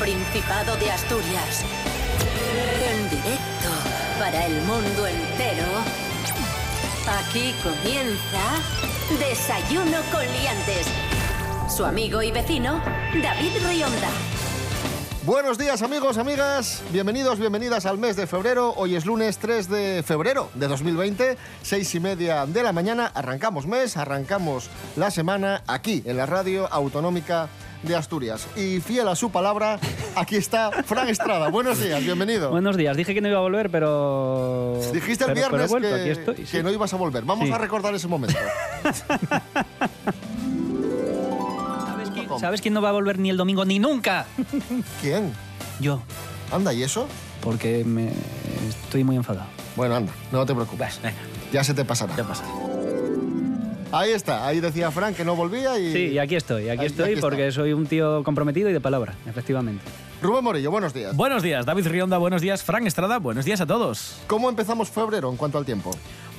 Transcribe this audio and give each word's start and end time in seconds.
Principado 0.00 0.76
de 0.76 0.90
Asturias. 0.90 1.62
En 2.90 3.10
directo 3.10 3.68
para 4.18 4.46
el 4.46 4.54
mundo 4.62 5.06
entero. 5.06 5.66
Aquí 7.06 7.54
comienza 7.62 8.40
Desayuno 9.18 9.98
con 10.10 10.22
Liantes. 10.22 10.86
Su 11.68 11.84
amigo 11.84 12.22
y 12.22 12.32
vecino, 12.32 12.82
David 13.22 13.52
Rionda. 13.68 14.08
Buenos 15.26 15.58
días 15.58 15.82
amigos, 15.82 16.16
amigas, 16.16 16.82
bienvenidos, 16.92 17.38
bienvenidas 17.38 17.84
al 17.84 17.98
mes 17.98 18.16
de 18.16 18.26
febrero. 18.26 18.72
Hoy 18.78 18.96
es 18.96 19.04
lunes 19.04 19.36
3 19.36 19.68
de 19.68 20.02
febrero 20.02 20.48
de 20.54 20.66
2020, 20.66 21.36
seis 21.60 21.94
y 21.94 22.00
media 22.00 22.46
de 22.46 22.62
la 22.62 22.72
mañana. 22.72 23.12
Arrancamos 23.14 23.66
mes, 23.66 23.98
arrancamos 23.98 24.70
la 24.96 25.10
semana 25.10 25.62
aquí 25.66 26.02
en 26.06 26.16
la 26.16 26.24
radio 26.24 26.66
autonómica 26.72 27.50
de 27.82 27.96
Asturias. 27.96 28.46
Y 28.56 28.80
fiel 28.80 29.08
a 29.08 29.16
su 29.16 29.30
palabra, 29.30 29.78
aquí 30.14 30.36
está 30.36 30.70
Fran 30.84 31.08
Estrada. 31.08 31.48
Buenos 31.48 31.80
días, 31.82 32.02
bienvenido. 32.02 32.50
Buenos 32.50 32.76
días, 32.76 32.96
dije 32.96 33.14
que 33.14 33.20
no 33.20 33.28
iba 33.28 33.38
a 33.38 33.42
volver, 33.42 33.70
pero... 33.70 34.78
Dijiste 34.92 35.24
el 35.24 35.32
pero- 35.32 35.48
pero 35.50 35.64
he 35.64 35.66
viernes 35.66 35.70
vuelto, 35.70 35.88
que, 35.88 35.94
aquí 36.00 36.10
estoy, 36.10 36.36
sí. 36.46 36.52
que 36.52 36.62
no 36.62 36.70
ibas 36.70 36.92
a 36.92 36.96
volver. 36.96 37.24
Vamos 37.24 37.46
Sí. 37.48 37.52
a 37.52 37.58
recordar 37.58 37.94
ese 37.94 38.08
momento. 38.08 38.38
¿Sabes 41.86 42.10
quién, 42.10 42.28
sabes 42.38 42.60
quién 42.60 42.74
no 42.74 42.82
va 42.82 42.90
a 42.90 42.92
volver 42.92 43.18
ni 43.18 43.30
el 43.30 43.36
domingo 43.36 43.64
ni 43.64 43.78
nunca? 43.78 44.26
¿Quién? 45.00 45.32
Yo, 45.80 46.00
Anda, 46.52 46.72
¿y 46.74 46.82
eso? 46.82 47.06
porque 47.40 47.84
me 47.86 48.10
estoy 48.68 49.02
muy 49.02 49.16
enfadado. 49.16 49.46
Bueno, 49.74 49.96
anda, 49.96 50.12
no 50.30 50.44
te 50.44 50.52
preocupes. 50.54 51.00
Ya 51.52 51.64
se 51.64 51.72
te 51.72 51.84
pasará. 51.86 52.14
Ahí 53.92 54.12
está, 54.12 54.46
ahí 54.46 54.60
decía 54.60 54.90
Fran 54.92 55.14
que 55.14 55.24
no 55.24 55.34
volvía 55.34 55.76
y... 55.78 55.92
Sí, 55.92 55.98
y 56.08 56.18
aquí 56.18 56.36
estoy, 56.36 56.68
aquí 56.68 56.86
estoy 56.86 57.06
aquí 57.06 57.14
está. 57.14 57.26
porque 57.26 57.50
soy 57.50 57.72
un 57.72 57.86
tío 57.86 58.22
comprometido 58.22 58.70
y 58.70 58.72
de 58.72 58.80
palabra, 58.80 59.14
efectivamente. 59.26 59.82
Rubén 60.22 60.44
Morillo, 60.44 60.70
buenos 60.70 60.94
días. 60.94 61.16
Buenos 61.16 61.42
días, 61.42 61.66
David 61.66 61.88
Rionda, 61.88 62.18
buenos 62.18 62.40
días, 62.40 62.62
Frank 62.62 62.86
Estrada, 62.86 63.18
buenos 63.18 63.44
días 63.44 63.60
a 63.60 63.66
todos. 63.66 64.20
¿Cómo 64.28 64.48
empezamos 64.48 64.90
febrero 64.90 65.28
en 65.30 65.36
cuanto 65.36 65.58
al 65.58 65.64
tiempo? 65.64 65.90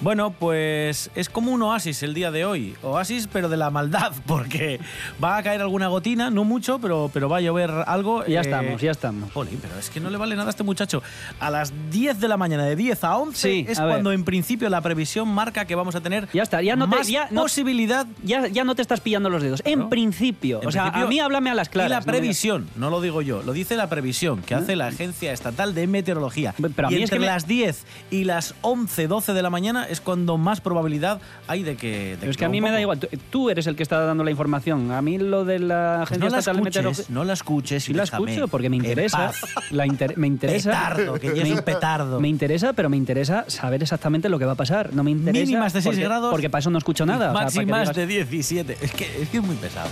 Bueno, 0.02 0.32
pues 0.32 1.12
es 1.14 1.30
como 1.30 1.52
un 1.52 1.62
oasis 1.62 2.02
el 2.02 2.16
día 2.16 2.32
de 2.32 2.44
hoy. 2.44 2.76
Oasis, 2.82 3.28
pero 3.32 3.50
de 3.50 3.58
la 3.58 3.70
maldad, 3.70 4.12
porque 4.26 4.80
va 5.24 5.38
a 5.38 5.44
caer 5.44 5.62
alguna 5.62 5.90
gotina, 5.90 6.32
no 6.32 6.44
mucho, 6.44 6.80
pero, 6.80 7.12
pero 7.14 7.30
va 7.30 7.38
a 7.38 7.42
llover 7.42 7.70
algo. 7.86 8.26
Ya 8.26 8.40
eh, 8.40 8.42
estamos, 8.42 8.82
ya 8.82 8.92
estamos. 8.92 9.32
Jolín, 9.32 9.60
pero 9.62 9.78
es 9.78 9.92
que 9.92 10.00
no 10.00 10.10
le 10.10 10.18
vale 10.18 10.36
nada 10.36 10.48
a 10.48 10.50
este 10.50 10.64
muchacho. 10.64 11.04
A 11.40 11.52
las 11.52 11.72
10 11.92 12.20
de 12.20 12.28
la 12.28 12.36
mañana, 12.38 12.66
de 12.66 12.76
10 12.76 13.04
a 13.04 13.18
11, 13.18 13.38
Sí, 13.52 13.66
es 13.70 13.78
a 13.80 13.86
cuando 13.88 14.12
en 14.12 14.24
principio 14.24 14.70
la 14.70 14.82
previsión 14.82 15.28
marca 15.28 15.66
que 15.66 15.76
vamos 15.76 15.94
a 15.96 16.02
tener 16.02 16.28
Ya 16.34 16.42
está, 16.44 16.62
ya 16.64 16.76
no 16.76 16.90
te- 16.90 16.96
más 16.98 17.08
ya 17.08 17.28
no- 17.30 17.44
posibilidad. 17.44 18.08
Ya, 18.24 18.48
ya 18.48 18.64
no 18.64 18.74
te 18.74 18.82
estás 18.82 19.02
pillando 19.02 19.30
los 19.30 19.44
dedos. 19.44 19.62
En 19.66 19.88
principio. 19.90 20.62
En 20.64 20.68
o 20.68 20.72
sea, 20.72 20.84
principio, 20.86 21.06
a 21.06 21.10
mí 21.10 21.20
háblame 21.20 21.52
a 21.52 21.54
las 21.56 21.70
claras. 21.70 21.90
Y 21.90 21.94
la 21.94 22.00
me- 22.00 22.06
previsión, 22.06 22.68
no 22.76 22.90
lo 22.90 23.02
digo 23.02 23.22
yo, 23.22 23.44
lo 23.44 23.54
dice 23.54 23.76
la 23.76 23.88
previsión 23.88 24.42
que 24.42 24.56
hace 24.56 24.76
la 24.76 24.88
Agencia 24.88 25.32
Estatal 25.32 25.76
de 25.76 25.86
Meteorología. 25.86 26.56
Pero 26.76 26.88
a 26.88 26.92
y 26.92 26.96
mí 26.96 27.04
es 27.04 27.12
entre 27.12 27.18
que 27.18 27.20
me- 27.20 27.26
las 27.28 27.46
10 27.46 27.86
y 28.10 28.24
las 28.24 28.56
11, 28.62 29.08
12 29.08 29.34
de 29.34 29.42
la 29.44 29.52
mañana 29.52 29.86
es 29.92 30.02
cuando 30.02 30.38
más 30.38 30.62
probabilidad 30.62 31.20
hay 31.48 31.64
de 31.64 31.76
que. 31.76 32.12
de 32.12 32.18
Pero 32.20 32.32
es 32.32 32.38
que 32.38 32.46
a 32.46 32.50
mí 32.50 32.62
me 32.62 32.72
da 32.72 32.80
igual. 32.82 33.00
Tú- 33.00 33.08
Tú 33.30 33.50
eres 33.50 33.68
el 33.68 33.76
que 33.76 33.84
está 33.84 34.00
dando 34.00 34.24
la 34.24 34.32
información. 34.32 34.92
A 34.92 35.02
mí 35.02 35.18
lo 35.18 35.46
de 35.46 35.60
la 35.60 35.96
Pues 36.00 36.12
Agencia 36.12 36.26
no 36.30 36.32
la 36.32 36.40
Estatal 36.40 36.62
Meteorología... 36.62 37.02
escuches, 37.02 37.10
no 37.16 37.24
la 37.24 37.34
escuches. 37.34 37.84
Sí 37.84 37.92
y 37.92 37.96
la 37.96 38.04
escucho 38.04 38.48
porque 38.48 38.70
me 38.70 38.78
interesa. 38.78 39.32
La 39.72 39.86
inter- 39.86 40.18
me 40.18 40.28
interesa. 40.36 40.70
Petardo, 40.72 41.14
que 41.20 41.30
un 41.54 41.62
petardo. 41.64 42.20
Me 42.20 42.28
interesa, 42.28 42.74
pero 42.74 42.90
me 42.90 42.98
interesa 42.98 43.46
saber 43.48 43.82
exactamente 43.84 44.30
lo 44.30 44.40
que 44.40 44.46
va 44.46 44.54
a 44.54 44.56
pasar. 44.56 44.94
No 44.94 45.04
me 45.04 45.12
interesa. 45.12 45.46
Mínimas 45.46 45.74
de 45.74 45.82
6 45.82 45.96
porque- 45.96 46.04
grados. 46.04 46.32
Porque 46.32 46.50
para 46.50 46.60
eso 46.60 46.70
no 46.70 46.78
escucho 46.78 47.06
nada. 47.06 47.32
o 47.32 47.34
sea, 47.34 47.44
Máximas 47.44 47.90
digas- 47.90 47.96
de 47.96 48.08
17. 48.08 48.78
Es 48.82 48.92
que, 48.94 49.22
es 49.24 49.30
que 49.30 49.38
es 49.38 49.44
muy 49.44 49.56
pesado. 49.58 49.90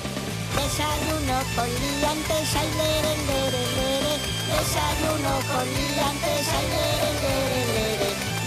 Desayuno 0.56 1.40
con 1.56 1.66
liantes, 1.66 2.56
ay, 2.56 2.68
lere, 2.78 3.16
lere, 3.28 3.64
lere. 3.76 4.16
Desayuno 4.50 5.34
con 5.52 5.66
liantes, 5.66 6.48
lere, 6.70 7.12
lere, 7.22 7.66
lere. 7.66 7.69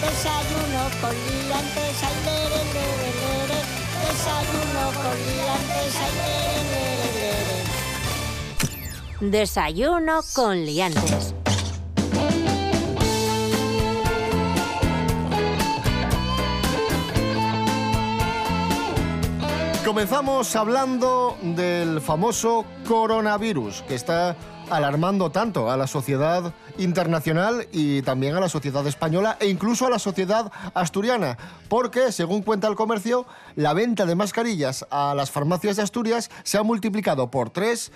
Desayuno 0.03 0.83
con 1.01 1.15
liantes, 1.15 2.03
ay, 2.03 2.17
lere, 2.25 2.61
lere, 2.75 3.11
lere. 3.23 3.59
Desayuno 4.03 4.85
con 5.01 5.17
liantes, 5.27 5.95
ay, 6.03 6.13
lere, 6.19 6.63
lere, 6.73 7.09
lere. 9.21 9.31
Desayuno 9.31 10.15
con 10.35 10.65
Liantes. 10.65 11.42
Comenzamos 19.85 20.55
hablando 20.55 21.37
del 21.43 22.01
famoso 22.01 22.65
coronavirus 22.87 23.83
que 23.83 23.97
está 23.97 24.37
alarmando 24.71 25.31
tanto 25.31 25.73
a 25.73 25.77
la 25.77 25.89
sociedad 25.89 26.55
internacional 26.79 27.67
y 27.73 28.01
también 28.03 28.37
a 28.37 28.41
la 28.41 28.49
sociedad 28.49 28.87
española 28.87 29.37
e 29.41 29.49
incluso 29.49 29.87
a 29.87 29.91
la 29.91 29.99
sociedad 29.99 30.53
asturiana, 30.75 31.37
porque 31.69 32.13
según 32.13 32.43
cuenta 32.43 32.69
el 32.69 32.77
comercio, 32.77 33.27
la 33.57 33.75
venta 33.75 34.07
de 34.07 34.15
mascarillas 34.15 34.87
a 34.89 35.15
las 35.15 35.33
farmacias 35.33 35.77
de 35.77 35.83
Asturias 35.83 36.31
se 36.45 36.59
ha 36.59 36.63
multiplicado 36.63 37.31
por 37.33 37.51
tres 37.51 37.91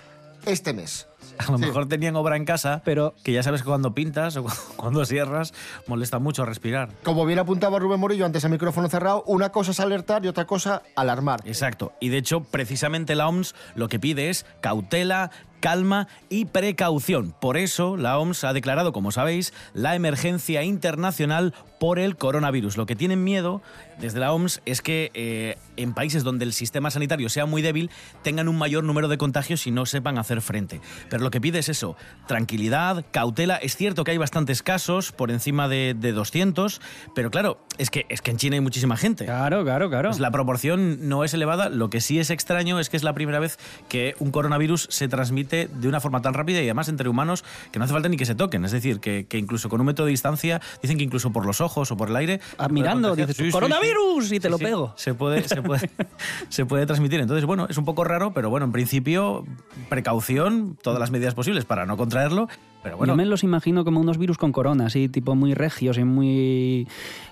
este 0.44 0.72
mes. 0.72 1.06
A 1.38 1.50
lo 1.52 1.58
Sí. 1.58 1.64
mejor 1.66 1.88
tenían 1.88 2.16
obra 2.16 2.36
en 2.36 2.44
casa, 2.44 2.82
Pero- 2.84 3.14
que 3.24 3.32
ya 3.32 3.42
sabes 3.42 3.62
que 3.62 3.68
cuando 3.68 3.94
pintas 3.94 4.36
o 4.36 4.44
cu- 4.44 4.50
cuando 4.76 5.04
cierras 5.04 5.52
molesta 5.86 6.18
mucho 6.18 6.44
respirar. 6.44 6.90
Como 7.02 7.24
bien 7.26 7.38
apuntaba 7.38 7.78
Rubén 7.78 8.00
Morillo 8.00 8.26
antes 8.26 8.44
a 8.44 8.48
micrófono 8.48 8.88
cerrado, 8.88 9.22
una 9.26 9.50
cosa 9.50 9.70
es 9.72 9.80
alertar 9.80 10.24
y 10.24 10.28
otra 10.28 10.46
cosa 10.46 10.82
alarmar. 10.94 11.40
Exacto. 11.44 11.92
Y 12.00 12.08
de 12.08 12.18
hecho, 12.18 12.40
precisamente 12.42 13.14
la 13.14 13.28
OMS 13.28 13.54
lo 13.74 13.88
que 13.88 13.98
pide 13.98 14.30
es 14.30 14.46
cautela, 14.60 15.30
calma 15.60 16.08
y 16.28 16.46
precaución. 16.46 17.34
Por 17.40 17.56
eso, 17.56 17.96
la 17.96 18.18
OMS 18.18 18.44
ha 18.44 18.52
declarado, 18.52 18.92
como 18.92 19.10
sabéis, 19.10 19.52
la 19.74 19.94
emergencia 19.94 20.62
internacional 20.62 21.54
por 21.78 21.98
el 21.98 22.16
coronavirus. 22.16 22.76
Lo 22.76 22.86
que 22.86 22.96
tienen 22.96 23.24
miedo 23.24 23.62
desde 23.98 24.20
la 24.20 24.32
OMS 24.32 24.60
es 24.64 24.82
que 24.82 25.10
eh, 25.14 25.56
en 25.76 25.94
países 25.94 26.24
donde 26.24 26.44
el 26.44 26.52
sistema 26.52 26.90
sanitario 26.90 27.28
sea 27.28 27.46
muy 27.46 27.62
débil 27.62 27.90
tengan 28.22 28.48
un 28.48 28.56
mayor 28.56 28.84
número 28.84 29.08
de 29.08 29.18
contagios 29.18 29.66
y 29.66 29.70
no 29.70 29.86
sepan 29.86 30.18
hacer 30.18 30.40
frente. 30.40 30.80
Pero 31.10 31.22
lo 31.22 31.30
que 31.30 31.40
pide 31.40 31.58
es 31.58 31.68
eso, 31.68 31.96
tranquilidad, 32.26 33.04
cautela. 33.10 33.56
Es 33.56 33.76
cierto 33.76 34.04
que 34.04 34.12
hay 34.12 34.18
bastantes 34.18 34.62
casos, 34.62 35.12
por 35.12 35.30
encima 35.30 35.68
de, 35.68 35.94
de 35.98 36.12
200, 36.12 36.80
pero 37.14 37.30
claro, 37.30 37.58
es 37.78 37.90
que, 37.90 38.06
es 38.08 38.22
que 38.22 38.30
en 38.30 38.38
China 38.38 38.54
hay 38.56 38.60
muchísima 38.60 38.96
gente. 38.96 39.24
Claro, 39.24 39.64
claro, 39.64 39.88
claro. 39.90 40.10
Pues 40.10 40.20
la 40.20 40.30
proporción 40.30 41.08
no 41.08 41.24
es 41.24 41.34
elevada. 41.34 41.68
Lo 41.68 41.90
que 41.90 42.00
sí 42.00 42.18
es 42.18 42.30
extraño 42.30 42.80
es 42.80 42.88
que 42.88 42.96
es 42.96 43.02
la 43.02 43.14
primera 43.14 43.38
vez 43.38 43.58
que 43.88 44.14
un 44.18 44.30
coronavirus 44.30 44.88
se 44.90 45.08
transmite 45.08 45.45
de 45.46 45.88
una 45.88 46.00
forma 46.00 46.20
tan 46.22 46.34
rápida 46.34 46.60
y 46.60 46.64
además 46.64 46.88
entre 46.88 47.08
humanos 47.08 47.44
que 47.72 47.78
no 47.78 47.84
hace 47.84 47.94
falta 47.94 48.08
ni 48.08 48.16
que 48.16 48.26
se 48.26 48.34
toquen. 48.34 48.64
Es 48.64 48.72
decir, 48.72 49.00
que, 49.00 49.26
que 49.26 49.38
incluso 49.38 49.68
con 49.68 49.80
un 49.80 49.86
método 49.86 50.06
de 50.06 50.10
distancia, 50.10 50.60
dicen 50.82 50.98
que 50.98 51.04
incluso 51.04 51.32
por 51.32 51.46
los 51.46 51.60
ojos 51.60 51.90
o 51.90 51.96
por 51.96 52.10
el 52.10 52.16
aire. 52.16 52.40
Ah, 52.58 52.68
mirando, 52.68 53.14
dices, 53.14 53.36
Sí, 53.36 53.50
¡coronavirus! 53.50 54.28
sí. 54.28 54.36
Y 54.36 54.40
te 54.40 54.50
lo 54.50 54.58
pego. 54.58 54.92
Se 54.96 55.14
puede, 55.14 55.46
se, 55.46 55.62
puede, 55.62 55.90
se 56.48 56.66
puede 56.66 56.86
transmitir. 56.86 57.20
Entonces, 57.20 57.44
bueno, 57.44 57.66
es 57.68 57.78
un 57.78 57.84
poco 57.84 58.04
raro, 58.04 58.32
pero 58.32 58.50
bueno, 58.50 58.66
en 58.66 58.72
principio, 58.72 59.44
precaución, 59.88 60.76
todas 60.82 60.98
las 60.98 61.10
medidas 61.10 61.34
posibles 61.34 61.64
para 61.64 61.86
no 61.86 61.96
contraerlo. 61.96 62.48
Pero 62.86 62.98
bueno, 62.98 63.14
Yo 63.14 63.16
me 63.16 63.24
los 63.26 63.42
imagino 63.42 63.84
como 63.84 63.98
unos 64.00 64.16
virus 64.16 64.38
con 64.38 64.52
corona, 64.52 64.86
así, 64.86 65.08
tipo 65.08 65.34
muy 65.34 65.54
regios 65.54 65.98
y 65.98 66.04
muy... 66.04 66.86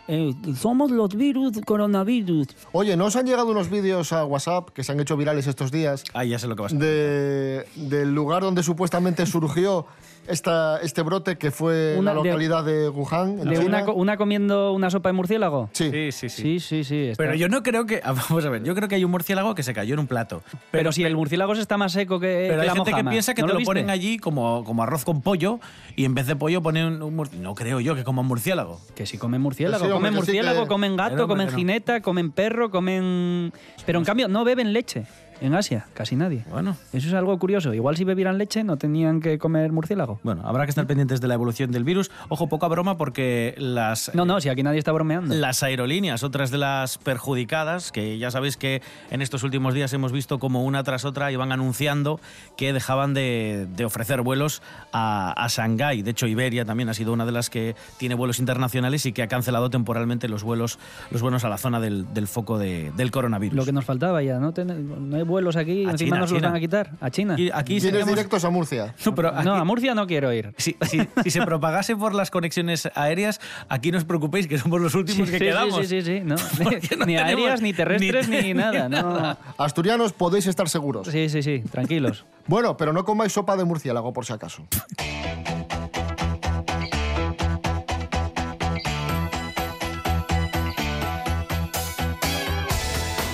eh, 0.08 0.34
somos 0.56 0.90
los 0.90 1.14
virus 1.14 1.60
coronavirus. 1.64 2.48
Oye, 2.72 2.96
¿no 2.96 3.04
os 3.04 3.14
han 3.14 3.24
llegado 3.24 3.52
unos 3.52 3.70
vídeos 3.70 4.12
a 4.12 4.24
WhatsApp 4.24 4.70
que 4.70 4.82
se 4.82 4.90
han 4.90 4.98
hecho 4.98 5.16
virales 5.16 5.46
estos 5.46 5.70
días 5.70 6.02
ah, 6.12 6.24
ya 6.24 6.40
sé 6.40 6.48
lo 6.48 6.56
que 6.56 6.62
vas 6.62 6.72
a 6.72 6.76
de, 6.76 7.66
del 7.76 8.12
lugar 8.12 8.42
donde 8.42 8.64
supuestamente 8.64 9.26
surgió 9.26 9.86
esta, 10.26 10.78
este 10.80 11.02
brote 11.02 11.36
que 11.36 11.50
fue 11.50 11.96
Una 11.98 12.12
la 12.12 12.14
localidad 12.22 12.64
de 12.64 12.88
Wuhan, 12.88 13.40
en 13.40 13.48
¿De 13.48 13.56
China? 13.56 13.66
una, 13.66 13.84
co- 13.84 13.92
una 13.94 14.16
comiendo 14.16 14.72
una 14.72 14.90
sopa 14.90 15.08
de 15.08 15.12
murciélago? 15.14 15.68
Sí. 15.72 15.90
Sí, 15.90 16.12
sí, 16.12 16.28
sí. 16.28 16.42
Sí, 16.42 16.60
sí, 16.60 16.84
sí. 16.84 16.96
está- 17.08 17.22
Pero 17.22 17.34
yo 17.34 17.48
no 17.48 17.62
creo 17.62 17.86
que. 17.86 18.00
Vamos 18.04 18.44
a 18.44 18.48
ver, 18.50 18.62
yo 18.64 18.74
creo 18.74 18.88
que 18.88 18.94
hay 18.94 19.04
un 19.04 19.10
murciélago 19.10 19.54
que 19.54 19.62
se 19.62 19.74
cayó 19.74 19.94
en 19.94 20.00
un 20.00 20.06
plato. 20.06 20.42
Pero 20.70 20.92
si 20.92 21.04
el 21.04 21.16
murciélago 21.16 21.52
está 21.54 21.76
más 21.76 21.92
seco 21.92 22.20
que, 22.20 22.46
Pero 22.48 22.56
que 22.56 22.60
hay 22.62 22.66
la 22.68 22.74
gente 22.74 22.92
que 22.94 23.04
piensa 23.04 23.34
que 23.34 23.42
¿No 23.42 23.48
te 23.48 23.54
lo, 23.54 23.60
ponen 23.60 23.90
allí 23.90 24.18
como, 24.18 24.64
como 24.64 24.82
arroz 24.82 25.04
con 25.04 25.22
pollo 25.22 25.60
y 25.96 26.04
en 26.04 26.14
vez 26.14 26.26
de 26.26 26.36
pollo 26.36 26.62
ponen 26.62 27.02
un 27.02 27.14
murciélago. 27.16 27.42
No 27.50 27.54
creo 27.54 27.80
yo 27.80 27.94
que 27.94 28.04
coman 28.04 28.26
murciélago. 28.26 28.80
Que 28.94 29.06
si 29.06 29.18
comen 29.18 29.40
murciélago, 29.40 29.84
Sí, 29.84 29.90
comen 29.90 30.14
murciélago, 30.14 30.62
que- 30.62 30.68
comen 30.68 30.96
gato, 30.96 31.26
comen 31.28 31.48
jineta, 31.50 32.00
comen 32.00 32.30
perro, 32.32 32.70
comen... 32.70 33.52
Pero 33.86 33.98
en 33.98 34.04
cambio 34.04 34.28
no 34.28 34.44
beben 34.44 34.72
leche. 34.72 35.04
En 35.40 35.54
Asia, 35.54 35.86
casi 35.94 36.16
nadie. 36.16 36.44
Bueno. 36.50 36.76
Eso 36.92 37.08
es 37.08 37.14
algo 37.14 37.38
curioso. 37.38 37.74
Igual 37.74 37.96
si 37.96 38.04
bebieran 38.04 38.38
leche 38.38 38.64
no 38.64 38.76
tenían 38.76 39.20
que 39.20 39.38
comer 39.38 39.72
murciélago. 39.72 40.20
Bueno, 40.22 40.42
habrá 40.44 40.64
que 40.64 40.70
estar 40.70 40.86
pendientes 40.86 41.20
de 41.20 41.28
la 41.28 41.34
evolución 41.34 41.70
del 41.70 41.84
virus. 41.84 42.10
Ojo, 42.28 42.48
poca 42.48 42.68
broma 42.68 42.96
porque 42.96 43.54
las, 43.58 44.10
No, 44.14 44.24
no, 44.24 44.40
si 44.40 44.48
aquí 44.48 44.62
nadie 44.62 44.78
está 44.78 44.92
bromeando. 44.92 45.34
Las 45.34 45.62
aerolíneas, 45.62 46.22
otras 46.22 46.50
de 46.50 46.58
las 46.58 46.98
perjudicadas, 46.98 47.90
que 47.92 48.16
ya 48.18 48.30
sabéis 48.30 48.56
que 48.56 48.80
en 49.10 49.22
estos 49.22 49.42
últimos 49.42 49.74
días 49.74 49.92
hemos 49.92 50.12
visto 50.12 50.38
como 50.38 50.64
una 50.64 50.82
tras 50.84 51.04
otra 51.04 51.32
iban 51.32 51.52
anunciando 51.52 52.20
que 52.56 52.72
dejaban 52.72 53.12
de, 53.14 53.66
de 53.74 53.84
ofrecer 53.84 54.22
vuelos 54.22 54.62
a, 54.92 55.32
a 55.36 55.48
Shanghái. 55.48 56.02
De 56.02 56.12
hecho, 56.12 56.26
Iberia 56.26 56.64
también 56.64 56.88
ha 56.88 56.94
sido 56.94 57.12
una 57.12 57.26
de 57.26 57.32
las 57.32 57.50
que 57.50 57.74
tiene 57.98 58.14
vuelos 58.14 58.38
internacionales 58.38 59.04
y 59.06 59.12
que 59.12 59.22
ha 59.22 59.28
cancelado 59.28 59.68
temporalmente 59.70 60.28
los 60.28 60.42
vuelos, 60.44 60.78
los 61.10 61.20
vuelos 61.22 61.44
a 61.44 61.48
la 61.48 61.58
zona 61.58 61.80
del, 61.80 62.12
del 62.14 62.28
foco 62.28 62.56
de- 62.58 62.92
del 62.96 63.10
coronavirus. 63.10 63.56
Lo 63.56 63.64
que 63.64 63.72
nos 63.72 63.84
faltaba 63.84 64.22
ya, 64.22 64.38
¿no? 64.38 64.52
Ten- 64.52 65.10
no 65.10 65.16
hay 65.16 65.23
vuelos 65.24 65.56
aquí 65.56 65.82
y 65.82 65.86
A 65.86 65.90
encima 65.90 65.96
China, 66.16 66.18
nos 66.20 66.30
los 66.32 66.42
van 66.42 66.54
a 66.54 66.60
quitar. 66.60 66.90
A 67.00 67.10
China. 67.10 67.34
Y 67.38 67.50
aquí 67.52 67.80
seríamos- 67.80 68.08
directos 68.08 68.44
a 68.44 68.50
Murcia. 68.50 68.94
No, 69.04 69.14
pero 69.14 69.28
aquí- 69.34 69.44
No, 69.44 69.54
a 69.54 69.64
Murcia 69.64 69.94
no 69.94 70.06
quiero 70.06 70.32
ir. 70.32 70.54
si, 70.56 70.76
si- 70.90 71.00
si 71.22 71.30
se 71.30 71.42
propagase 71.42 71.96
por 71.96 72.14
las 72.14 72.30
conexiones 72.30 72.88
aéreas, 72.94 73.40
aquí 73.68 73.90
no 73.90 73.98
os 73.98 74.04
preocupéis 74.04 74.46
que 74.46 74.58
somos 74.58 74.80
los 74.80 74.94
últimos 74.94 75.28
que 75.30 75.38
sí, 75.38 75.44
quedamos. 75.44 75.86
sí, 75.86 75.86
sí, 75.86 76.02
sí, 76.02 76.20
no. 76.24 76.36
Porque 76.62 76.96
no 76.96 77.06
ni 77.06 77.16
aéreas, 77.16 77.60
ni 77.60 77.72
terrestres, 77.72 78.28
ni, 78.28 78.40
ni- 78.42 78.54
nada. 78.54 78.88
No. 78.88 79.36
Asturianos, 79.58 80.12
podéis 80.12 80.46
estar 80.46 80.68
seguros. 80.68 81.08
Sí, 81.08 81.28
sí, 81.28 81.42
sí, 81.42 81.62
tranquilos. 81.70 82.24
Bueno, 82.46 82.76
pero 82.76 82.92
no 82.92 83.04
comáis 83.04 83.32
sopa 83.32 83.56
de 83.56 83.64
murciélago, 83.64 84.12
por 84.12 84.24
si 84.26 84.32
acaso. 84.32 84.66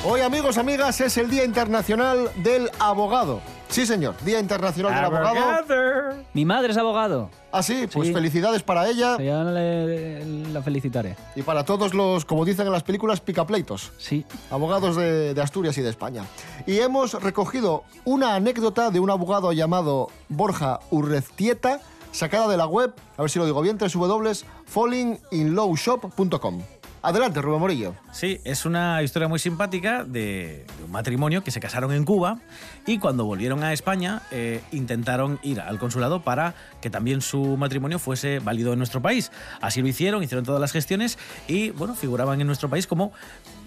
Hoy, 0.02 0.23
amigos, 0.23 0.56
amigas, 0.56 0.99
es 1.02 1.19
el 1.19 1.29
Día 1.29 1.44
Internacional 1.44 2.31
del 2.37 2.70
Abogado. 2.79 3.43
Sí, 3.69 3.85
señor, 3.85 4.14
Día 4.25 4.41
Internacional 4.41 4.94
del 4.94 5.05
Abogado. 5.05 6.17
Mi 6.32 6.47
madre 6.47 6.73
es 6.73 6.79
abogado. 6.79 7.29
Ah, 7.52 7.62
sí, 7.62 7.87
pues 7.93 8.08
Sí. 8.08 8.14
felicidades 8.14 8.62
para 8.62 8.88
ella 8.88 9.19
Ya 9.19 9.44
le- 9.44 10.25
la 10.52 10.62
felicitaré. 10.62 11.17
y 11.37 11.43
para 11.43 11.64
todos 11.67 11.93
los, 11.93 12.25
como 12.25 12.47
dicen 12.47 12.67
en 12.67 12.73
las 12.73 12.82
películas, 12.82 13.20
picapleitos. 13.20 13.93
Sí. 13.99 14.25
abogados 14.50 14.97
de, 14.97 15.35
de 15.35 15.43
Asturias 15.43 15.76
y 15.76 15.82
de 15.82 15.91
España. 15.91 16.25
Y 16.67 16.79
hemos 16.79 17.12
recogido 17.23 17.85
una 18.05 18.35
anécdota 18.35 18.91
de 18.91 19.00
un 19.00 19.11
abogado 19.11 19.52
llamado 19.52 20.08
Borja 20.31 20.81
Urreztieta, 20.91 21.81
sacada 22.11 22.49
de 22.49 22.56
la 22.56 22.67
web, 22.67 22.94
a 23.19 23.23
ver 23.23 23.31
si 23.31 23.38
lo 23.38 23.44
digo 23.44 23.61
bien, 23.61 23.76
www.fallinginlowshop.com. 23.79 26.62
Adelante, 27.02 27.41
Rubén 27.41 27.61
Morillo. 27.61 27.94
Sí, 28.12 28.41
es 28.44 28.67
una 28.67 29.02
historia 29.02 29.26
muy 29.26 29.38
simpática 29.38 30.05
de, 30.05 30.67
un 30.85 30.91
matrimonio 30.91 31.43
que 31.43 31.50
se 31.50 31.58
casaron 31.58 31.93
en 31.93 32.05
Cuba 32.05 32.38
y 32.87 32.99
cuando 32.99 33.25
volvieron 33.25 33.64
a 33.64 33.73
España 33.73 34.20
eh, 34.31 34.61
intentaron 34.70 35.38
ir 35.43 35.62
al 35.62 35.79
consulado 35.79 36.20
para 36.20 36.55
que 36.82 36.91
también 36.91 37.23
su 37.23 37.56
matrimonio 37.56 37.99
fuese 37.99 38.38
válido 38.38 38.75
en 38.75 38.79
nuestro 38.79 39.00
país. 39.00 39.32
Así 39.62 39.81
lo 39.81 39.88
hicieron, 39.88 40.23
hicieron 40.23 40.44
todas 40.44 40.61
las 40.61 40.73
gestiones 40.73 41.19
y, 41.49 41.70
bueno, 41.70 41.94
figuraban 41.94 42.38
en 42.43 42.47
nuestro 42.47 42.69
país 42.69 42.87
como 42.87 43.12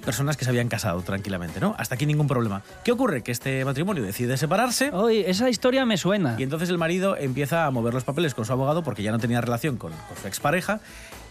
personas 0.04 0.38
que 0.38 0.46
se 0.46 0.50
habían 0.52 0.68
casado 0.68 1.02
tranquilamente, 1.02 1.60
¿no? 1.60 1.76
Hasta 1.78 1.96
aquí 1.96 2.06
ningún 2.06 2.28
problema. 2.28 2.62
¿Qué 2.84 2.92
ocurre? 2.92 3.24
Que 3.24 3.32
este 3.32 3.64
matrimonio 3.66 4.04
decide 4.04 4.38
separarse. 4.38 4.92
Oye, 4.92 5.30
esa 5.30 5.50
historia 5.50 5.86
me 5.86 5.98
suena. 5.98 6.36
Y 6.38 6.44
entonces 6.44 6.70
el 6.70 6.78
marido 6.78 7.16
empieza 7.18 7.66
a 7.66 7.72
mover 7.72 7.94
los 7.94 8.04
papeles 8.04 8.34
con 8.34 8.46
su 8.46 8.54
abogado 8.54 8.84
porque 8.84 9.04
ya 9.04 9.12
no 9.12 9.20
tenía 9.20 9.42
relación 9.42 9.78
con, 9.78 9.92
con 9.92 10.18
su 10.22 10.28
expareja 10.28 10.80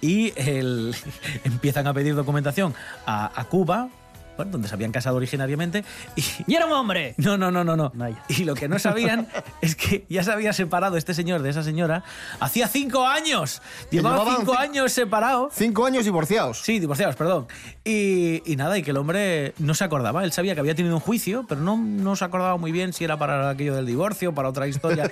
y 0.01 0.33
el- 0.37 0.95
empiezan 1.45 1.87
a 1.87 1.95
pedir 1.95 2.15
documentación 2.15 2.75
a, 3.07 3.39
a 3.41 3.45
Cuba, 3.45 3.89
bueno, 4.37 4.53
donde 4.53 4.69
se 4.69 4.75
habían 4.75 4.93
casado 4.93 5.17
originariamente. 5.17 5.85
Y, 6.17 6.23
¡Y 6.47 6.55
era 6.55 6.67
un 6.67 6.73
hombre! 6.73 7.15
no, 7.19 7.37
no, 7.37 7.51
no, 7.51 7.65
no, 7.65 7.77
no. 7.77 7.91
Vaya. 7.95 8.23
Y 8.29 8.45
lo 8.45 8.55
que 8.55 8.69
no 8.69 8.79
sabían 8.79 9.29
es 9.61 9.77
que 9.77 10.05
ya 10.09 10.23
se 10.25 10.33
había 10.33 10.53
separado 10.53 10.97
este 10.97 11.15
señor 11.15 11.43
de 11.43 11.51
esa 11.51 11.63
señora 11.63 12.05
hacía 12.41 12.69
cinco 12.69 13.07
años. 13.07 13.63
Llevaba 13.91 14.19
llevaban 14.19 14.37
cinco 14.41 14.53
cin- 14.55 14.59
años 14.59 14.93
separado. 14.93 15.51
Cinco 15.53 15.87
años 15.87 16.05
divorciados. 16.05 16.61
Sí, 16.63 16.79
divorciados, 16.79 17.17
perdón. 17.17 17.47
Y, 17.85 18.43
y 18.51 18.57
nada, 18.57 18.79
y 18.79 18.83
que 18.83 18.91
el 18.93 18.97
hombre 18.97 19.55
no 19.59 19.75
se 19.75 19.85
acordaba. 19.85 20.25
Él 20.25 20.33
sabía 20.33 20.55
que 20.55 20.61
había 20.61 20.75
tenido 20.75 20.95
un 20.95 21.01
juicio, 21.01 21.45
pero 21.49 21.61
no, 21.61 21.77
no 21.77 22.17
se 22.17 22.25
acordaba 22.25 22.57
muy 22.57 22.73
bien 22.73 22.93
si 22.93 23.05
era 23.05 23.19
para 23.19 23.51
aquello 23.51 23.75
del 23.75 23.87
divorcio, 23.87 24.35
para 24.35 24.49
otra 24.49 24.67
historia. 24.69 25.11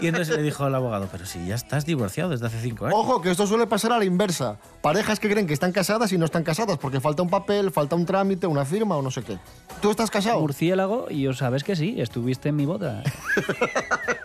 y 0.00 0.06
entonces 0.08 0.36
le 0.36 0.42
dijo 0.42 0.64
al 0.64 0.74
abogado, 0.74 1.08
pero 1.10 1.26
si 1.26 1.44
ya 1.46 1.54
estás 1.54 1.84
divorciado 1.86 2.30
desde 2.30 2.46
hace 2.46 2.60
cinco 2.60 2.86
años. 2.86 2.98
Ojo, 2.98 3.20
que 3.22 3.30
esto 3.30 3.46
suele 3.46 3.66
pasar 3.66 3.92
a 3.92 3.98
la 3.98 4.04
inversa. 4.04 4.56
Parejas 4.82 5.18
que 5.20 5.28
creen 5.30 5.46
que 5.46 5.54
están 5.54 5.72
casadas 5.72 6.12
y 6.12 6.18
no 6.18 6.24
están 6.24 6.42
casadas 6.44 6.78
porque 6.78 7.00
falta 7.00 7.22
un 7.22 7.30
papel, 7.30 7.70
falta 7.70 7.96
un 7.96 8.04
trámite, 8.06 8.43
una 8.46 8.64
firma 8.64 8.96
o 8.96 9.02
no 9.02 9.10
sé 9.10 9.22
qué. 9.22 9.38
¿Tú 9.80 9.90
estás 9.90 10.10
casado? 10.10 10.40
Murciélago, 10.40 11.06
y 11.10 11.26
os 11.26 11.38
sabes 11.38 11.62
que 11.64 11.76
sí, 11.76 11.96
estuviste 12.00 12.48
en 12.50 12.56
mi 12.56 12.66
boda. 12.66 13.02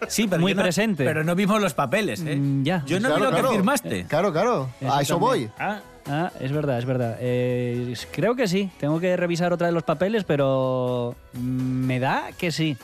Sí, 0.07 0.27
pero 0.27 0.41
muy 0.41 0.53
yo 0.53 0.55
no- 0.57 0.63
presente. 0.63 1.05
pero 1.05 1.23
no 1.23 1.35
vimos 1.35 1.61
los 1.61 1.75
papeles, 1.75 2.23
¿eh? 2.25 2.35
Mm, 2.35 2.63
ya. 2.63 2.83
Yo 2.87 2.99
no 2.99 3.09
Claro, 3.09 3.15
vi 3.17 3.23
lo 3.25 3.29
claro. 3.29 3.49
que 3.49 3.55
firmaste. 3.57 4.05
Claro, 4.05 4.31
claro. 4.31 4.69
a 4.81 5.01
eso 5.01 5.19
también. 5.19 5.19
voy. 5.19 5.49
Ah, 5.59 5.81
Ah, 6.11 6.31
es 6.39 6.51
verdad, 6.51 6.79
es 6.79 6.85
verdad. 6.85 7.17
Eh, 7.19 7.93
creo 8.11 8.35
que 8.35 8.47
sí. 8.47 8.71
Tengo 8.79 8.99
que 8.99 9.15
revisar 9.15 9.53
otra 9.53 9.67
de 9.67 9.73
los 9.73 9.83
papeles, 9.83 10.23
pero 10.23 11.13
mm, 11.33 11.39
me 11.39 11.99
da 11.99 12.29
que 12.35 12.51
sí. 12.51 12.75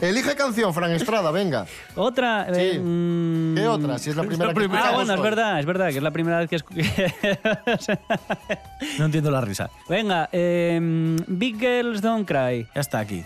Elige 0.00 0.34
canción, 0.34 0.72
Fran 0.74 0.90
Estrada, 0.92 1.30
venga. 1.30 1.66
Otra. 1.94 2.46
eh, 2.48 2.72
Sí. 2.74 2.78
mm, 2.78 3.54
¿Qué 3.54 3.66
otra? 3.68 3.98
Si 3.98 4.10
es 4.10 4.16
la 4.16 4.24
primera 4.24 4.52
que 4.52 4.68
Ah, 4.76 4.92
bueno, 4.94 5.14
es 5.14 5.20
verdad, 5.20 5.60
es 5.60 5.66
verdad, 5.66 5.88
que 5.90 5.96
es 5.98 6.02
la 6.02 6.10
primera 6.10 6.38
vez 6.38 6.48
que 6.50 6.58
no 8.98 9.04
entiendo 9.06 9.30
la 9.30 9.40
risa. 9.40 9.70
Venga, 9.88 10.28
eh, 10.32 10.78
Big 11.26 11.58
Girls 11.58 12.00
Don't 12.02 12.26
Cry. 12.26 12.66
Ya 12.74 12.80
está 12.80 12.98
aquí. 13.00 13.24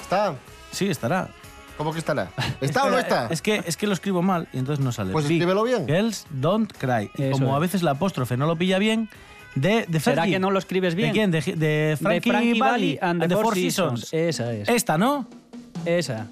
¿Está? 0.00 0.34
Sí, 0.70 0.88
estará. 0.88 1.28
¿Cómo 1.76 1.92
que 1.92 1.98
estará? 1.98 2.28
¿Está 2.60 2.84
o 2.84 2.90
no 2.90 2.98
está? 2.98 3.28
Es 3.30 3.42
que, 3.42 3.62
es 3.66 3.76
que 3.76 3.86
lo 3.86 3.92
escribo 3.94 4.22
mal 4.22 4.48
y 4.52 4.58
entonces 4.58 4.84
no 4.84 4.92
sale. 4.92 5.12
Pues 5.12 5.26
Big 5.26 5.38
escríbelo 5.38 5.64
bien. 5.64 5.86
Girls 5.86 6.26
don't 6.30 6.72
cry. 6.78 7.10
Y 7.16 7.24
Eso 7.24 7.32
como 7.32 7.48
es. 7.48 7.54
a 7.56 7.58
veces 7.58 7.82
la 7.82 7.92
apóstrofe 7.92 8.36
no 8.36 8.46
lo 8.46 8.56
pilla 8.56 8.78
bien, 8.78 9.08
de, 9.54 9.84
de 9.88 10.00
¿Será 10.00 10.26
que 10.26 10.38
no 10.38 10.50
lo 10.50 10.58
escribes 10.58 10.94
bien? 10.94 11.08
¿De 11.08 11.12
quién? 11.12 11.30
De, 11.30 11.40
de 11.40 11.56
De 11.56 11.96
Frankie, 12.20 12.98
and 13.00 13.26
the 13.26 13.34
Four 13.36 13.54
Seasons. 13.54 14.12
Esa 14.12 14.52
es. 14.52 14.68
Esta, 14.68 14.98
¿no? 14.98 15.26
Esa. 15.84 16.26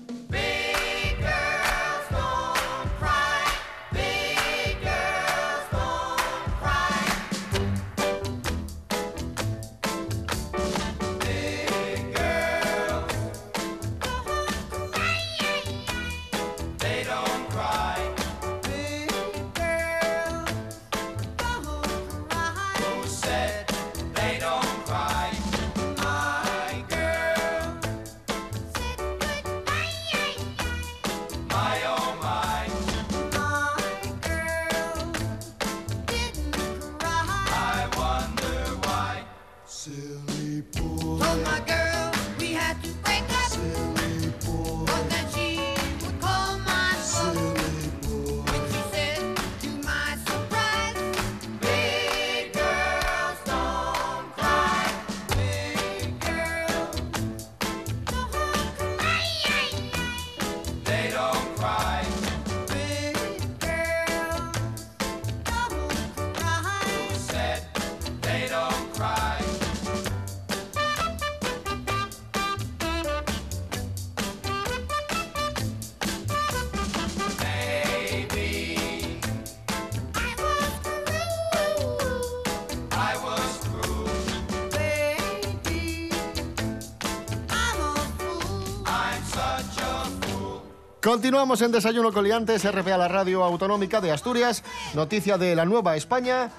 Continuamos 91.03 91.63
en 91.63 91.73
Desayuno 91.73 92.13
Coliantes, 92.13 92.71
RPA, 92.71 92.99
la 92.99 93.09
radio 93.09 93.43
autonómica 93.43 94.03
de 94.03 94.13
Asturias. 94.13 94.63
Noticia 94.93 95.39
de 95.39 95.57
la 95.57 95.65
Nueva 95.65 95.97
España. 95.97 96.51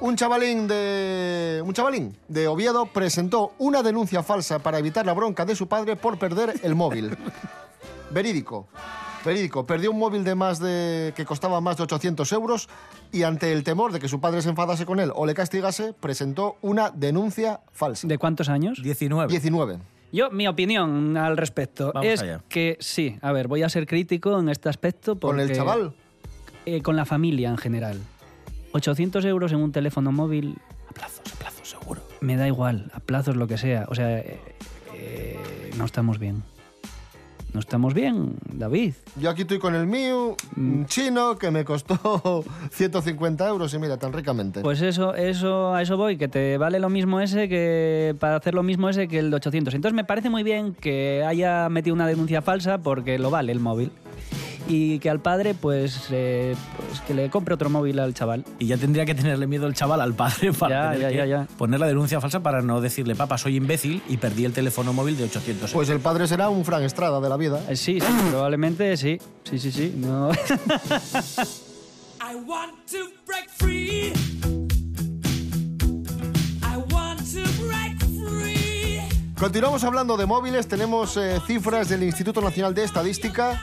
Un 0.00 0.16
chavalín 0.16 0.66
de 0.66 1.62
un 1.62 1.74
chavalín 1.74 2.16
de 2.26 2.48
Oviedo 2.48 2.86
presentó 2.86 3.52
una 3.58 3.82
denuncia 3.82 4.22
falsa 4.22 4.60
para 4.60 4.78
evitar 4.78 5.04
la 5.04 5.12
bronca 5.12 5.44
de 5.44 5.54
su 5.54 5.68
padre 5.68 5.96
por 5.96 6.18
perder 6.18 6.54
el 6.62 6.74
móvil. 6.74 7.14
Verídico. 8.10 8.66
Verídico. 9.26 9.66
Perdió 9.66 9.90
un 9.90 9.98
móvil 9.98 10.24
de 10.24 10.34
más 10.36 10.58
de 10.58 11.12
que 11.14 11.26
costaba 11.26 11.60
más 11.60 11.76
de 11.76 11.82
800 11.82 12.32
euros 12.32 12.70
y 13.12 13.24
ante 13.24 13.52
el 13.52 13.62
temor 13.62 13.92
de 13.92 14.00
que 14.00 14.08
su 14.08 14.22
padre 14.22 14.40
se 14.40 14.48
enfadase 14.48 14.86
con 14.86 15.00
él 15.00 15.12
o 15.14 15.26
le 15.26 15.34
castigase, 15.34 15.92
presentó 15.92 16.56
una 16.62 16.88
denuncia 16.90 17.60
falsa. 17.72 18.08
¿De 18.08 18.16
cuántos 18.16 18.48
años? 18.48 18.82
19. 18.82 19.28
19. 19.28 19.91
Yo, 20.12 20.30
mi 20.30 20.46
opinión 20.46 21.16
al 21.16 21.36
respecto 21.36 21.90
Vamos 21.94 22.06
es 22.08 22.20
allá. 22.22 22.40
que 22.48 22.76
sí, 22.80 23.16
a 23.22 23.32
ver, 23.32 23.48
voy 23.48 23.62
a 23.62 23.68
ser 23.68 23.86
crítico 23.86 24.38
en 24.38 24.48
este 24.50 24.68
aspecto. 24.68 25.18
¿Con 25.18 25.40
el 25.40 25.46
porque- 25.48 25.56
chaval? 25.56 25.92
eh, 26.66 26.80
con 26.82 26.94
la 26.96 27.04
familia 27.04 27.48
en 27.48 27.56
general. 27.58 27.98
800 28.72 29.24
euros 29.24 29.52
en 29.52 29.58
un 29.58 29.72
teléfono 29.72 30.12
móvil, 30.12 30.56
A 30.88 30.92
plazos, 30.92 31.22
a 31.32 31.36
plazos, 31.38 31.68
seguro. 31.70 32.02
me 32.20 32.36
da 32.36 32.46
igual, 32.46 32.90
a 32.94 33.00
plazos 33.00 33.36
lo 33.36 33.46
que 33.48 33.58
sea. 33.58 33.86
O 33.88 33.94
sea, 33.94 34.18
eh, 34.20 34.38
eh, 34.94 35.38
no 35.76 35.84
estamos 35.84 36.18
bien. 36.18 36.42
No 37.52 37.60
estamos 37.60 37.92
bien, 37.92 38.36
David. 38.50 38.94
Yo 39.20 39.28
aquí 39.28 39.42
estoy 39.42 39.58
con 39.58 39.74
el 39.74 39.86
mío, 39.86 40.36
un 40.56 40.86
chino, 40.86 41.36
que 41.36 41.50
me 41.50 41.64
costó 41.66 42.44
150 42.70 43.46
euros 43.46 43.74
y 43.74 43.78
mira, 43.78 43.98
tan 43.98 44.12
ricamente. 44.12 44.62
Pues 44.62 44.80
eso, 44.80 45.14
eso, 45.14 45.74
a 45.74 45.82
eso 45.82 45.98
voy, 45.98 46.16
que 46.16 46.28
te 46.28 46.56
vale 46.56 46.80
lo 46.80 46.88
mismo 46.88 47.20
ese 47.20 47.50
que 47.50 48.16
para 48.18 48.36
hacer 48.36 48.54
lo 48.54 48.62
mismo 48.62 48.88
ese 48.88 49.06
que 49.06 49.18
el 49.18 49.30
de 49.30 49.36
800. 49.36 49.74
Entonces 49.74 49.94
me 49.94 50.04
parece 50.04 50.30
muy 50.30 50.42
bien 50.42 50.74
que 50.74 51.24
haya 51.26 51.68
metido 51.68 51.94
una 51.94 52.06
denuncia 52.06 52.40
falsa 52.40 52.78
porque 52.78 53.18
lo 53.18 53.30
vale 53.30 53.52
el 53.52 53.60
móvil. 53.60 53.92
Y 54.74 54.98
que 55.00 55.10
al 55.10 55.20
padre, 55.20 55.52
pues, 55.54 56.06
eh, 56.10 56.56
pues 56.88 57.00
que 57.02 57.12
le 57.12 57.28
compre 57.28 57.52
otro 57.54 57.68
móvil 57.68 57.98
al 57.98 58.14
chaval. 58.14 58.42
Y 58.58 58.66
ya 58.66 58.78
tendría 58.78 59.04
que 59.04 59.14
tenerle 59.14 59.46
miedo 59.46 59.66
el 59.66 59.74
chaval 59.74 60.00
al 60.00 60.14
padre 60.14 60.50
para 60.58 60.74
Ya, 60.86 60.92
tener 60.92 61.00
ya, 61.02 61.08
que 61.10 61.16
ya, 61.16 61.26
ya. 61.42 61.46
poner 61.58 61.78
la 61.78 61.86
denuncia 61.86 62.20
falsa 62.22 62.40
para 62.42 62.62
no 62.62 62.80
decirle, 62.80 63.14
papá, 63.14 63.36
soy 63.36 63.56
imbécil 63.56 64.00
y 64.08 64.16
perdí 64.16 64.46
el 64.46 64.52
teléfono 64.54 64.94
móvil 64.94 65.18
de 65.18 65.24
800 65.24 65.54
euros. 65.62 65.72
Pues 65.74 65.90
el 65.90 66.00
padre 66.00 66.26
será 66.26 66.48
un 66.48 66.64
Fran 66.64 66.82
Estrada 66.84 67.20
de 67.20 67.28
la 67.28 67.36
vida. 67.36 67.60
Eh, 67.68 67.76
Sí, 67.76 68.00
sí, 68.00 68.06
probablemente 68.30 68.96
sí. 68.96 69.18
Sí, 69.44 69.58
sí, 69.58 69.70
sí. 69.72 69.92
No. 69.96 70.30
I 72.20 72.34
want 72.46 72.72
to 72.92 73.10
break 73.26 73.48
free. 73.50 74.12
Continuamos 79.42 79.82
hablando 79.82 80.16
de 80.16 80.24
móviles, 80.24 80.68
tenemos 80.68 81.16
eh, 81.16 81.40
cifras 81.48 81.88
del 81.88 82.04
Instituto 82.04 82.40
Nacional 82.40 82.74
de 82.74 82.84
Estadística. 82.84 83.60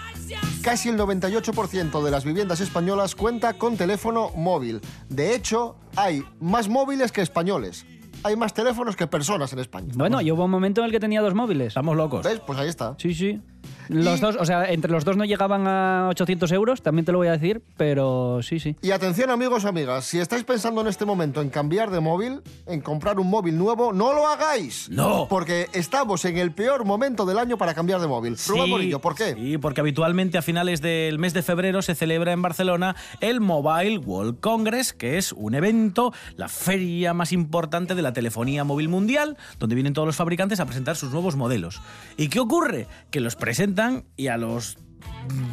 Casi 0.61 0.89
el 0.89 0.97
98% 0.97 2.03
de 2.03 2.11
las 2.11 2.25
viviendas 2.25 2.59
españolas 2.59 3.15
cuenta 3.15 3.53
con 3.53 3.77
teléfono 3.77 4.29
móvil. 4.35 4.81
De 5.07 5.33
hecho, 5.33 5.77
hay 5.95 6.21
más 6.41 6.67
móviles 6.67 7.13
que 7.13 7.21
españoles. 7.21 7.85
Hay 8.23 8.35
más 8.35 8.53
teléfonos 8.53 8.97
que 8.97 9.07
personas 9.07 9.53
en 9.53 9.59
España. 9.59 9.93
bueno, 9.95 10.19
yo 10.19 10.35
hubo 10.35 10.43
un 10.43 10.51
momento 10.51 10.81
en 10.81 10.87
el 10.87 10.91
que 10.91 10.99
tenía 10.99 11.21
dos 11.21 11.33
móviles. 11.33 11.67
Estamos 11.69 11.95
locos. 11.95 12.25
¿Ves? 12.25 12.41
Pues 12.45 12.59
ahí 12.59 12.67
está. 12.67 12.95
Sí, 12.97 13.13
sí. 13.13 13.39
Los 13.89 14.19
Y- 14.19 14.21
dos, 14.21 14.35
o 14.39 14.45
sea, 14.45 14.71
entre 14.71 14.91
los 14.91 15.03
dos 15.03 15.17
no 15.17 15.25
llegaban 15.25 15.67
a 15.67 16.07
800 16.11 16.51
euros, 16.51 16.81
también 16.81 17.05
te 17.05 17.11
lo 17.11 17.17
voy 17.17 17.27
a 17.27 17.31
decir, 17.31 17.61
pero 17.75 18.39
sí, 18.43 18.59
sí. 18.59 18.75
Y 18.81 18.91
atención 18.91 19.29
amigos 19.31 19.63
y 19.63 19.67
amigas, 19.67 20.05
si 20.05 20.19
estáis 20.19 20.43
pensando 20.43 20.81
en 20.81 20.87
este 20.87 21.05
momento 21.05 21.41
en 21.41 21.49
cambiar 21.49 21.89
de 21.89 21.99
móvil, 21.99 22.41
en 22.67 22.81
comprar 22.81 23.19
un 23.19 23.29
móvil 23.29 23.57
nuevo, 23.57 23.91
no 23.91 24.13
lo 24.13 24.27
hagáis. 24.27 24.89
No. 24.89 25.27
Porque 25.29 25.67
estamos 25.73 26.23
en 26.25 26.37
el 26.37 26.51
peor 26.51 26.85
momento 26.85 27.25
del 27.25 27.39
año 27.39 27.57
para 27.57 27.73
cambiar 27.73 27.99
de 27.99 28.07
móvil. 28.07 28.37
Rubén 28.47 28.69
Morillo, 28.69 28.99
¿por 28.99 29.15
qué? 29.15 29.33
Sí, 29.33 29.57
porque 29.57 29.81
habitualmente 29.81 30.37
a 30.37 30.41
finales 30.43 30.81
del 30.81 31.17
mes 31.17 31.33
de 31.33 31.41
febrero 31.41 31.81
se 31.81 31.95
celebra 31.95 32.31
en 32.31 32.41
Barcelona 32.43 32.95
el 33.21 33.41
Mobile 33.41 33.97
World 33.97 34.39
Congress, 34.39 34.93
que 34.93 35.17
es 35.17 35.31
un 35.33 35.55
evento, 35.55 36.13
la 36.37 36.47
feria 36.47 37.13
más 37.15 37.31
importante 37.31 37.95
de 37.95 38.01
la 38.03 38.13
telefonía 38.13 38.63
móvil 38.63 38.89
mundial, 38.89 39.35
donde 39.57 39.73
vienen 39.75 39.93
todos 39.93 40.05
los 40.05 40.15
fabricantes 40.15 40.59
a 40.59 40.65
presentar 40.65 40.95
sus 40.95 41.11
nuevos 41.11 41.35
modelos. 41.35 41.81
¿Y 42.17 42.27
qué 42.29 42.39
ocurre? 42.39 42.85
Que 43.09 43.19
los 43.19 43.35
presentan 43.35 43.78
y 44.17 44.27
a 44.27 44.35
los 44.35 44.77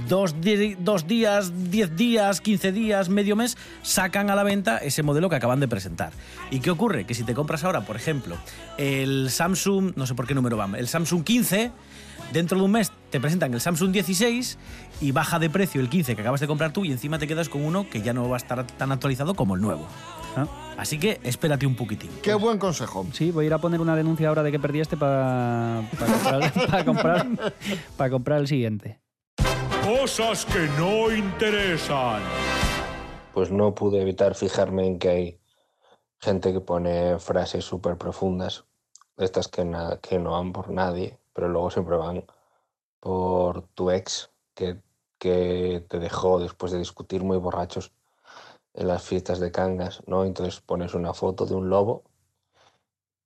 dos, 0.08 0.34
dos 0.80 1.06
días, 1.06 1.70
diez 1.70 1.96
días, 1.96 2.40
15 2.40 2.72
días, 2.72 3.08
medio 3.08 3.36
mes, 3.36 3.56
sacan 3.82 4.30
a 4.30 4.34
la 4.34 4.42
venta 4.42 4.78
ese 4.78 5.04
modelo 5.04 5.28
que 5.30 5.36
acaban 5.36 5.60
de 5.60 5.68
presentar. 5.68 6.12
¿Y 6.50 6.58
qué 6.58 6.70
ocurre? 6.70 7.06
Que 7.06 7.14
si 7.14 7.22
te 7.22 7.34
compras 7.34 7.62
ahora, 7.62 7.82
por 7.82 7.94
ejemplo, 7.94 8.36
el 8.78 9.30
Samsung, 9.30 9.92
no 9.94 10.06
sé 10.06 10.14
por 10.14 10.26
qué 10.26 10.34
número 10.34 10.56
va, 10.56 10.68
el 10.76 10.88
Samsung 10.88 11.22
15, 11.22 11.70
dentro 12.32 12.58
de 12.58 12.64
un 12.64 12.72
mes 12.72 12.90
te 13.10 13.20
presentan 13.20 13.54
el 13.54 13.60
Samsung 13.60 13.92
16 13.92 14.58
y 15.02 15.12
baja 15.12 15.38
de 15.38 15.48
precio 15.48 15.80
el 15.80 15.88
15 15.88 16.16
que 16.16 16.22
acabas 16.22 16.40
de 16.40 16.48
comprar 16.48 16.72
tú 16.72 16.84
y 16.84 16.90
encima 16.90 17.20
te 17.20 17.28
quedas 17.28 17.48
con 17.48 17.64
uno 17.64 17.88
que 17.88 18.02
ya 18.02 18.12
no 18.12 18.28
va 18.28 18.36
a 18.36 18.38
estar 18.38 18.66
tan 18.66 18.90
actualizado 18.90 19.34
como 19.34 19.54
el 19.54 19.60
nuevo. 19.60 19.86
Ah, 20.36 20.46
Así 20.76 20.98
que 20.98 21.18
espérate 21.22 21.66
un 21.66 21.74
poquitín. 21.74 22.10
Qué 22.22 22.34
buen 22.34 22.58
consejo. 22.58 23.06
Sí, 23.12 23.30
voy 23.30 23.44
a 23.44 23.46
ir 23.46 23.54
a 23.54 23.58
poner 23.58 23.80
una 23.80 23.96
denuncia 23.96 24.28
ahora 24.28 24.42
de 24.42 24.52
que 24.52 24.58
perdí 24.58 24.80
este 24.80 24.96
para 24.96 25.82
comprar, 25.98 26.52
pa 26.70 26.84
comprar, 26.84 27.26
pa 27.96 28.10
comprar 28.10 28.40
el 28.40 28.46
siguiente. 28.46 29.00
Cosas 29.82 30.44
que 30.44 30.68
no 30.78 31.10
interesan. 31.10 32.20
pues 33.32 33.50
no 33.50 33.74
pude 33.74 34.00
evitar 34.02 34.34
fijarme 34.34 34.86
en 34.86 34.98
que 34.98 35.08
hay 35.08 35.40
gente 36.20 36.52
que 36.52 36.60
pone 36.60 37.18
frases 37.18 37.64
súper 37.64 37.96
profundas, 37.96 38.64
estas 39.18 39.48
que, 39.48 39.64
na- 39.64 39.98
que 40.00 40.18
no 40.18 40.32
van 40.32 40.52
por 40.52 40.70
nadie, 40.70 41.18
pero 41.32 41.48
luego 41.48 41.70
siempre 41.70 41.96
van 41.96 42.24
por 43.00 43.62
tu 43.74 43.90
ex 43.90 44.30
que, 44.54 44.78
que 45.18 45.84
te 45.88 45.98
dejó 45.98 46.38
después 46.40 46.72
de 46.72 46.78
discutir 46.78 47.22
muy 47.22 47.36
borrachos 47.38 47.92
en 48.76 48.88
las 48.88 49.02
fiestas 49.02 49.40
de 49.40 49.50
Cangas, 49.50 50.02
¿no? 50.06 50.24
Entonces 50.24 50.60
pones 50.60 50.94
una 50.94 51.14
foto 51.14 51.46
de 51.46 51.54
un 51.54 51.68
lobo, 51.70 52.04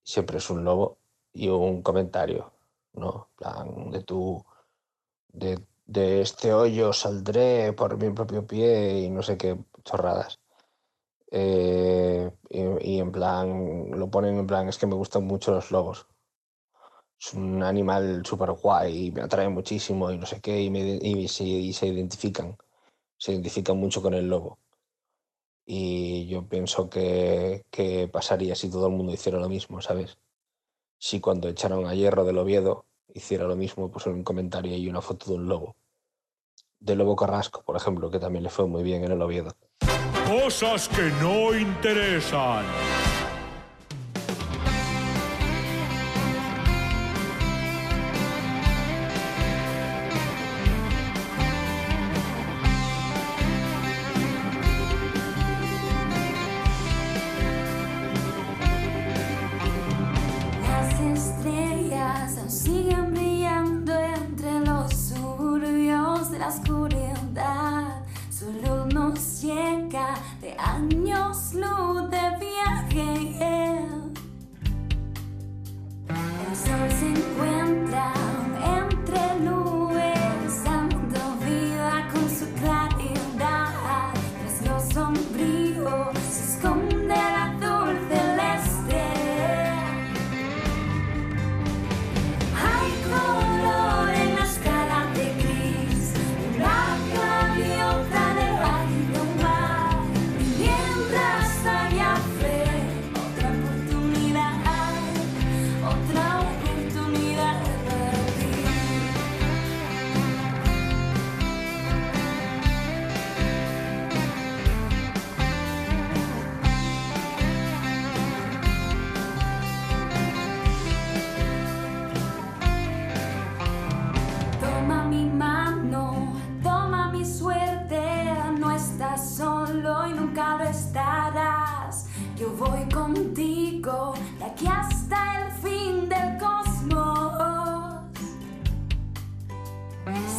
siempre 0.03 0.39
es 0.39 0.49
un 0.51 0.65
lobo, 0.65 0.99
y 1.33 1.49
un 1.49 1.83
comentario, 1.83 2.53
¿no? 2.95 3.29
Plan, 3.37 3.91
de 3.91 4.03
tu... 4.03 4.45
De, 5.33 5.59
de 5.87 6.21
este 6.23 6.53
hoyo 6.55 6.93
saldré 6.93 7.73
por 7.73 7.97
mi 7.99 8.11
propio 8.11 8.47
pie 8.47 9.01
y 9.01 9.11
no 9.11 9.23
sé 9.23 9.37
qué 9.37 9.59
chorradas. 9.85 10.41
Eh, 11.31 12.31
y, 12.49 12.99
en 12.99 13.13
plan, 13.13 13.91
lo 13.91 14.11
ponen 14.11 14.39
en 14.39 14.47
plan, 14.47 14.69
es 14.69 14.79
que 14.79 14.87
me 14.87 14.95
gustan 14.95 15.25
mucho 15.25 15.53
los 15.53 15.71
lobos. 15.71 16.07
Es 17.21 17.35
un 17.35 17.63
animal 17.63 18.23
súper 18.25 18.53
guay 18.53 19.07
y 19.07 19.11
me 19.13 19.23
atrae 19.23 19.49
muchísimo 19.49 20.11
y 20.11 20.19
no 20.19 20.27
sé 20.27 20.41
qué, 20.41 20.61
y, 20.63 20.71
me, 20.71 21.29
se 21.29 21.87
identifican, 21.87 22.57
se 23.19 23.33
identifican 23.33 23.77
mucho 23.77 24.03
con 24.03 24.15
el 24.15 24.29
lobo. 24.29 24.59
Y 25.73 26.27
yo 26.27 26.49
pienso 26.49 26.91
que, 26.91 27.65
que 27.71 28.09
pasaría 28.09 28.57
si 28.57 28.69
todo 28.69 28.89
el 28.89 28.93
mundo 28.93 29.13
hiciera 29.13 29.39
lo 29.39 29.49
mismo, 29.49 29.81
¿sabes? 29.81 30.19
Si 30.99 31.21
cuando 31.21 31.49
echaron 31.49 31.87
a 31.87 31.95
Hierro 31.95 32.25
del 32.25 32.39
Oviedo 32.39 32.87
hiciera 33.15 33.45
lo 33.45 33.55
mismo, 33.55 33.89
en 34.05 34.13
un 34.13 34.25
comentario 34.25 34.77
y 34.77 34.89
una 34.89 35.01
foto 35.01 35.31
de 35.31 35.37
un 35.37 35.49
lobo. 35.49 35.77
De 36.81 36.97
Lobo 36.97 37.15
Carrasco, 37.15 37.63
por 37.63 37.77
ejemplo, 37.77 38.11
que 38.11 38.19
también 38.19 38.43
le 38.43 38.51
fue 38.51 38.67
muy 38.67 38.83
bien 38.83 39.05
en 39.05 39.13
el 39.13 39.23
Oviedo. 39.23 39.55
Cosas 40.27 40.89
que 40.89 41.09
no 41.21 41.57
interesan. 41.57 42.65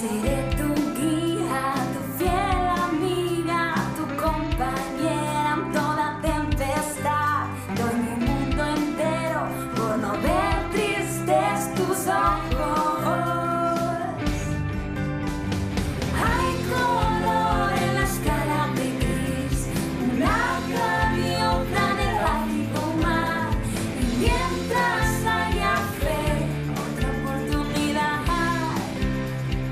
say 0.02 0.31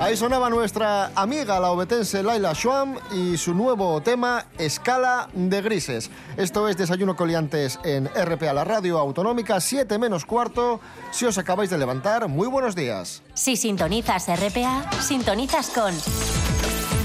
Ahí 0.10 0.18
sonaba 0.18 0.50
nuestra 0.50 1.12
amiga 1.14 1.60
la 1.60 1.70
obetense 1.70 2.24
Laila 2.24 2.56
Schwam 2.56 2.96
y 3.12 3.38
su 3.38 3.54
nuevo 3.54 4.02
tema 4.02 4.48
Escala 4.58 5.30
de 5.34 5.62
Grises. 5.62 6.10
Esto 6.36 6.68
es 6.68 6.78
Desayuno 6.78 7.16
Coliantes 7.16 7.80
en 7.84 8.08
RPA, 8.08 8.52
la 8.54 8.64
radio 8.64 8.98
autonómica, 8.98 9.60
7 9.60 10.00
menos 10.00 10.26
cuarto. 10.26 10.80
Si 11.12 11.26
os 11.26 11.38
acabáis 11.38 11.70
de 11.70 11.78
levantar, 11.78 12.28
muy 12.28 12.48
buenos 12.48 12.76
días. 12.76 13.22
Si 13.36 13.56
sintonizas 13.56 14.26
RPA, 14.36 14.90
sintonizas 15.00 15.70
con 15.70 15.94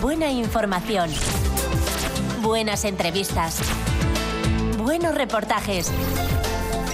buena 0.01 0.31
información, 0.31 1.11
buenas 2.41 2.87
entrevistas, 2.87 3.59
buenos 4.79 5.15
reportajes, 5.15 5.93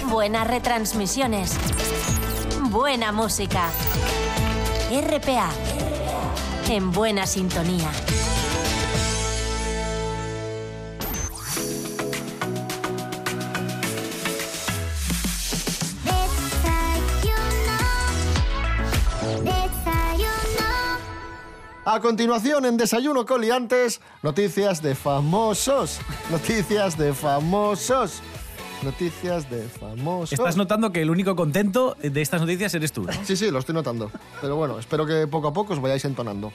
buenas 0.09 0.45
retransmisiones, 0.45 1.55
buena 2.69 3.13
música. 3.13 3.69
RPA, 4.91 5.49
en 6.69 6.91
buena 6.91 7.25
sintonía. 7.25 7.91
A 21.83 21.99
continuación, 21.99 22.65
en 22.65 22.77
Desayuno 22.77 23.25
Coliantes, 23.25 23.99
noticias 24.23 24.81
de 24.81 24.95
famosos. 24.95 25.99
Noticias 26.31 26.97
de 26.97 27.13
famosos. 27.13 28.21
Noticias 28.83 29.49
de 29.49 29.61
famosos. 29.61 30.33
Estás 30.33 30.57
notando 30.57 30.91
que 30.91 31.01
el 31.01 31.09
único 31.11 31.35
contento 31.35 31.95
de 32.01 32.21
estas 32.21 32.41
noticias 32.41 32.73
eres 32.73 32.91
tú. 32.91 33.03
¿no? 33.03 33.13
Sí, 33.23 33.35
sí, 33.37 33.51
lo 33.51 33.59
estoy 33.59 33.75
notando. 33.75 34.11
Pero 34.41 34.55
bueno, 34.55 34.79
espero 34.79 35.05
que 35.05 35.27
poco 35.27 35.49
a 35.49 35.53
poco 35.53 35.73
os 35.73 35.81
vayáis 35.81 36.03
entonando. 36.05 36.51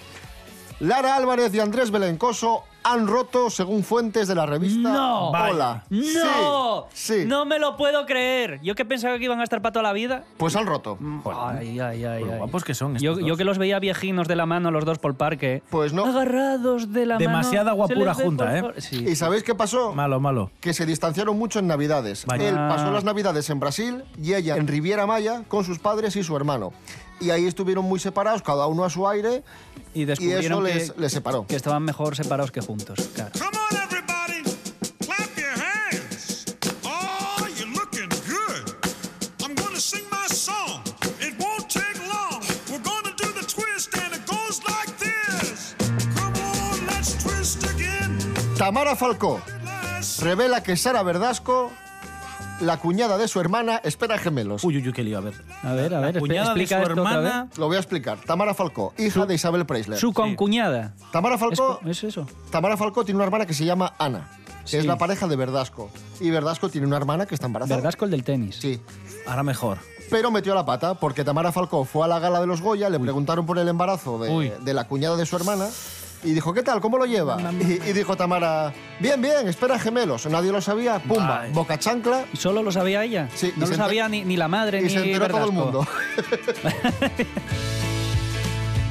Lara 0.81 1.17
Álvarez 1.17 1.55
y 1.55 1.61
Andrés 1.61 1.91
Belencoso 1.91 2.63
han 2.83 3.09
roto 3.09 3.51
según 3.51 3.83
fuentes 3.83 4.29
de 4.29 4.35
la 4.37 4.47
revista 4.47 4.93
No. 4.93 5.31
Hola. 5.31 5.85
¡No! 5.91 6.87
Sí, 6.93 7.23
sí. 7.23 7.25
No 7.27 7.45
me 7.47 7.59
lo 7.59 7.77
puedo 7.77 8.05
creer. 8.07 8.61
Yo 8.63 8.75
que 8.77 8.85
pensaba 8.85 9.19
que 9.19 9.25
iban 9.25 9.41
a 9.41 9.43
estar 9.43 9.61
para 9.63 9.73
toda 9.73 9.83
la 9.85 9.93
vida. 9.93 10.23
Pues 10.37 10.55
han 10.55 10.67
roto. 10.67 10.97
Ay, 11.25 11.81
ay, 11.81 12.05
ay. 12.05 12.25
Ay. 12.31 12.39
guapos 12.39 12.63
que 12.63 12.75
son 12.75 12.97
Yo, 12.99 13.13
estos 13.13 13.25
yo 13.25 13.31
dos. 13.31 13.39
que 13.39 13.45
los 13.45 13.59
veía 13.59 13.79
viejinos 13.81 14.29
de 14.29 14.37
la 14.37 14.47
mano 14.47 14.71
los 14.71 14.85
dos 14.85 14.99
por 14.99 15.13
el 15.13 15.17
parque. 15.17 15.63
Pues 15.71 15.93
no. 15.95 16.05
Agarrados 16.05 16.93
de 16.93 17.07
la 17.07 17.17
Demasiada 17.17 17.75
mano. 17.75 17.87
se 17.89 17.95
guapura 17.95 18.15
junta, 18.15 18.61
por- 18.61 18.79
¿eh? 18.79 18.81
Sí. 18.83 19.05
¿Y 19.09 19.17
sabéis 19.17 19.43
qué 19.43 19.55
pasó? 19.55 19.93
Malo, 19.95 20.21
malo. 20.21 20.51
Que 20.61 20.73
se 20.75 20.85
distanciaron 20.87 21.37
mucho 21.39 21.59
en 21.59 21.67
Navidades. 21.67 22.25
Vaya. 22.27 22.49
Él 22.51 22.55
pasó 22.55 22.93
las 22.93 23.03
Navidades 23.03 23.49
en 23.51 23.59
Brasil 23.59 24.05
y 24.23 24.35
ella 24.35 24.57
en 24.57 24.69
Riviera 24.69 25.07
Maya 25.07 25.43
con 25.49 25.65
sus 25.65 25.79
padres 25.81 26.15
y 26.17 26.23
su 26.23 26.37
hermano. 26.37 26.73
Y 27.21 27.31
ahí 27.31 27.47
estuvieron 27.47 27.85
muy 27.85 27.99
separados, 27.99 28.43
cada 28.43 28.67
uno 28.67 28.85
a 28.85 28.91
su 28.91 29.09
aire, 29.09 29.43
Y 29.95 30.03
y 30.05 30.11
eso 30.11 30.63
que, 30.63 30.75
les, 30.75 30.97
les 30.97 31.13
separó. 31.13 31.47
que 31.47 31.57
estaban 31.57 31.83
mejor 31.83 32.15
separados 32.17 32.51
que 32.51 32.61
juntos. 32.61 32.99
Claro. 33.15 33.33
Oh. 36.85 37.37
Tamara 48.59 48.97
Falcó 48.97 49.41
revela 50.21 50.63
que 50.63 50.77
Sara 50.77 51.03
Verdasco, 51.03 51.71
la 52.61 52.79
cuñada 52.79 53.19
de 53.19 53.29
su 53.29 53.41
hermana, 53.41 53.81
espera 53.85 54.19
gemelos. 54.19 54.65
Uy, 54.65 54.77
uy, 54.79 54.87
uy, 54.89 54.93
qué 54.93 55.03
lío, 55.03 55.19
a 55.19 55.21
ver. 55.21 55.35
A 55.63 55.73
ver, 55.73 55.95
a 55.95 56.01
ver, 56.01 56.15
La 56.15 56.21
cuñada 56.21 56.55
de 56.55 56.63
explica 56.63 56.77
su 56.77 56.83
esto 56.91 57.01
otra 57.03 57.13
hermana. 57.15 57.49
Lo 57.57 57.67
voy 57.67 57.77
a 57.77 57.81
explicar. 57.81 58.19
Tamara 58.27 58.55
Falcó, 58.55 58.95
hija 58.99 59.27
de 59.27 59.35
Isabel 59.35 59.67
Preisler. 59.67 59.99
Su 59.99 60.13
concuñada. 60.13 60.95
Tamara 61.13 61.35
¿Es, 61.35 61.41
Falcó, 61.41 61.81
es 61.87 62.05
eso? 62.05 62.27
Tamara 62.51 62.77
Falcó 62.77 63.05
tiene 63.05 63.17
una 63.17 63.25
hermana 63.25 63.47
que 63.47 63.55
se 63.55 63.65
llama 63.65 63.95
Ana, 63.99 64.29
que 64.65 64.69
Sí. 64.71 64.77
es 64.79 64.87
la 64.87 64.97
pareja 64.99 65.27
de 65.29 65.37
Verdasco. 65.37 65.91
Y 66.21 66.31
Verdasco 66.31 66.69
tiene 66.69 66.87
una 66.87 66.97
hermana 66.97 67.27
que 67.27 67.35
está 67.35 67.47
embarazada. 67.47 67.77
Verdasco 67.77 68.05
el 68.05 68.11
del 68.11 68.25
tenis. 68.25 68.57
Sí. 68.61 68.81
Ahora 69.27 69.43
mejor. 69.43 69.79
Pero 70.11 70.31
metió 70.31 70.55
la 70.55 70.65
pata 70.65 70.95
porque 70.95 71.25
Tamara 71.25 71.51
Falcó 71.53 71.85
fue 71.85 72.05
a 72.05 72.09
la 72.09 72.21
gala 72.21 72.41
de 72.41 72.47
los 72.47 72.63
Goya, 72.63 72.89
le 72.89 72.99
preguntaron 73.01 73.45
por 73.45 73.59
el 73.59 73.67
embarazo 73.69 74.19
de 74.19 74.75
la 74.75 74.85
cuñada 74.85 75.17
de 75.17 75.27
su 75.27 75.37
hermana 75.37 75.67
y 76.25 76.33
dijo, 76.33 76.53
¿qué 76.53 76.63
tal? 76.63 76.81
¿Cómo 76.81 76.99
lo 76.99 77.07
lleva? 77.07 77.37
Y, 77.61 77.89
y 77.89 77.93
dijo 77.93 78.17
Tamara, 78.17 78.73
bien, 79.01 79.21
bien, 79.23 79.47
espera 79.49 79.79
gemelos. 79.79 80.27
Nadie 80.27 80.51
lo 80.53 80.61
sabía, 80.61 80.99
pumba, 80.99 81.47
boca 81.53 81.79
chancla 81.79 82.25
¿Y 82.33 82.37
solo 82.37 82.63
lo 82.63 82.73
sabía 82.73 83.05
ella? 83.05 83.29
Sí, 83.35 83.53
y 83.57 83.61
no 83.61 83.67
se 83.67 83.73
lo 83.73 83.77
enter- 83.79 83.87
sabía 83.87 84.09
ni, 84.09 84.25
ni 84.25 84.37
la 84.37 84.49
madre 84.49 84.81
y 84.81 84.85
ni 84.85 84.91
se 84.91 84.97
enteró 85.13 85.29
todo 85.29 85.45
el 85.47 85.51
Verdasco. 85.53 85.65
mundo. 85.65 85.87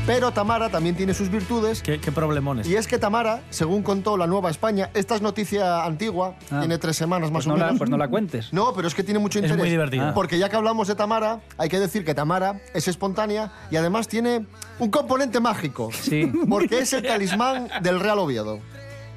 Pero 0.05 0.31
Tamara 0.31 0.69
también 0.69 0.95
tiene 0.95 1.15
sus 1.15 1.29
virtudes 1.31 1.81
Qué, 1.81 1.99
qué 1.99 2.11
problemones. 2.11 2.67
y 2.67 2.75
es 2.75 2.85
que 2.87 2.99
Tamara, 2.99 3.41
según 3.49 3.81
contó 3.81 4.17
la 4.17 4.27
Nueva 4.27 4.51
España, 4.51 4.91
esta 4.93 5.15
es 5.15 5.21
noticia 5.23 5.83
antigua, 5.83 6.35
Ah. 6.51 6.59
tiene 6.59 6.77
tres 6.77 6.95
semanas 6.95 7.31
más 7.31 7.45
Pues 7.45 7.47
o 7.47 7.49
no, 7.49 7.57
la, 7.57 7.65
menos. 7.65 7.77
pues 7.79 7.89
no 7.89 7.97
la 7.97 8.07
cuentes. 8.07 8.53
No, 8.53 8.71
pero 8.75 8.87
es 8.87 8.93
que 8.93 9.03
tiene 9.03 9.19
mucho 9.19 9.39
Es 9.39 9.45
interés. 9.45 9.57
muy 9.57 9.69
divertida. 9.69 10.13
Porque 10.13 10.37
ya 10.37 10.47
que 10.47 10.57
hablamos 10.57 10.87
de 10.87 10.93
Tamara, 10.93 11.41
hay 11.57 11.69
que 11.69 11.79
decir 11.79 12.05
que 12.05 12.13
Tamara 12.13 12.61
es 12.75 12.87
espontánea 12.87 13.51
y 13.71 13.77
además 13.77 14.07
tiene 14.07 14.45
un 14.77 14.91
componente 14.91 15.39
mágico. 15.39 15.89
Sí. 15.91 16.31
Porque 16.49 16.79
es 16.79 16.93
el 16.93 17.01
talismán 17.01 17.67
del 17.81 17.99
Real 17.99 18.19
Oviedo. 18.19 18.59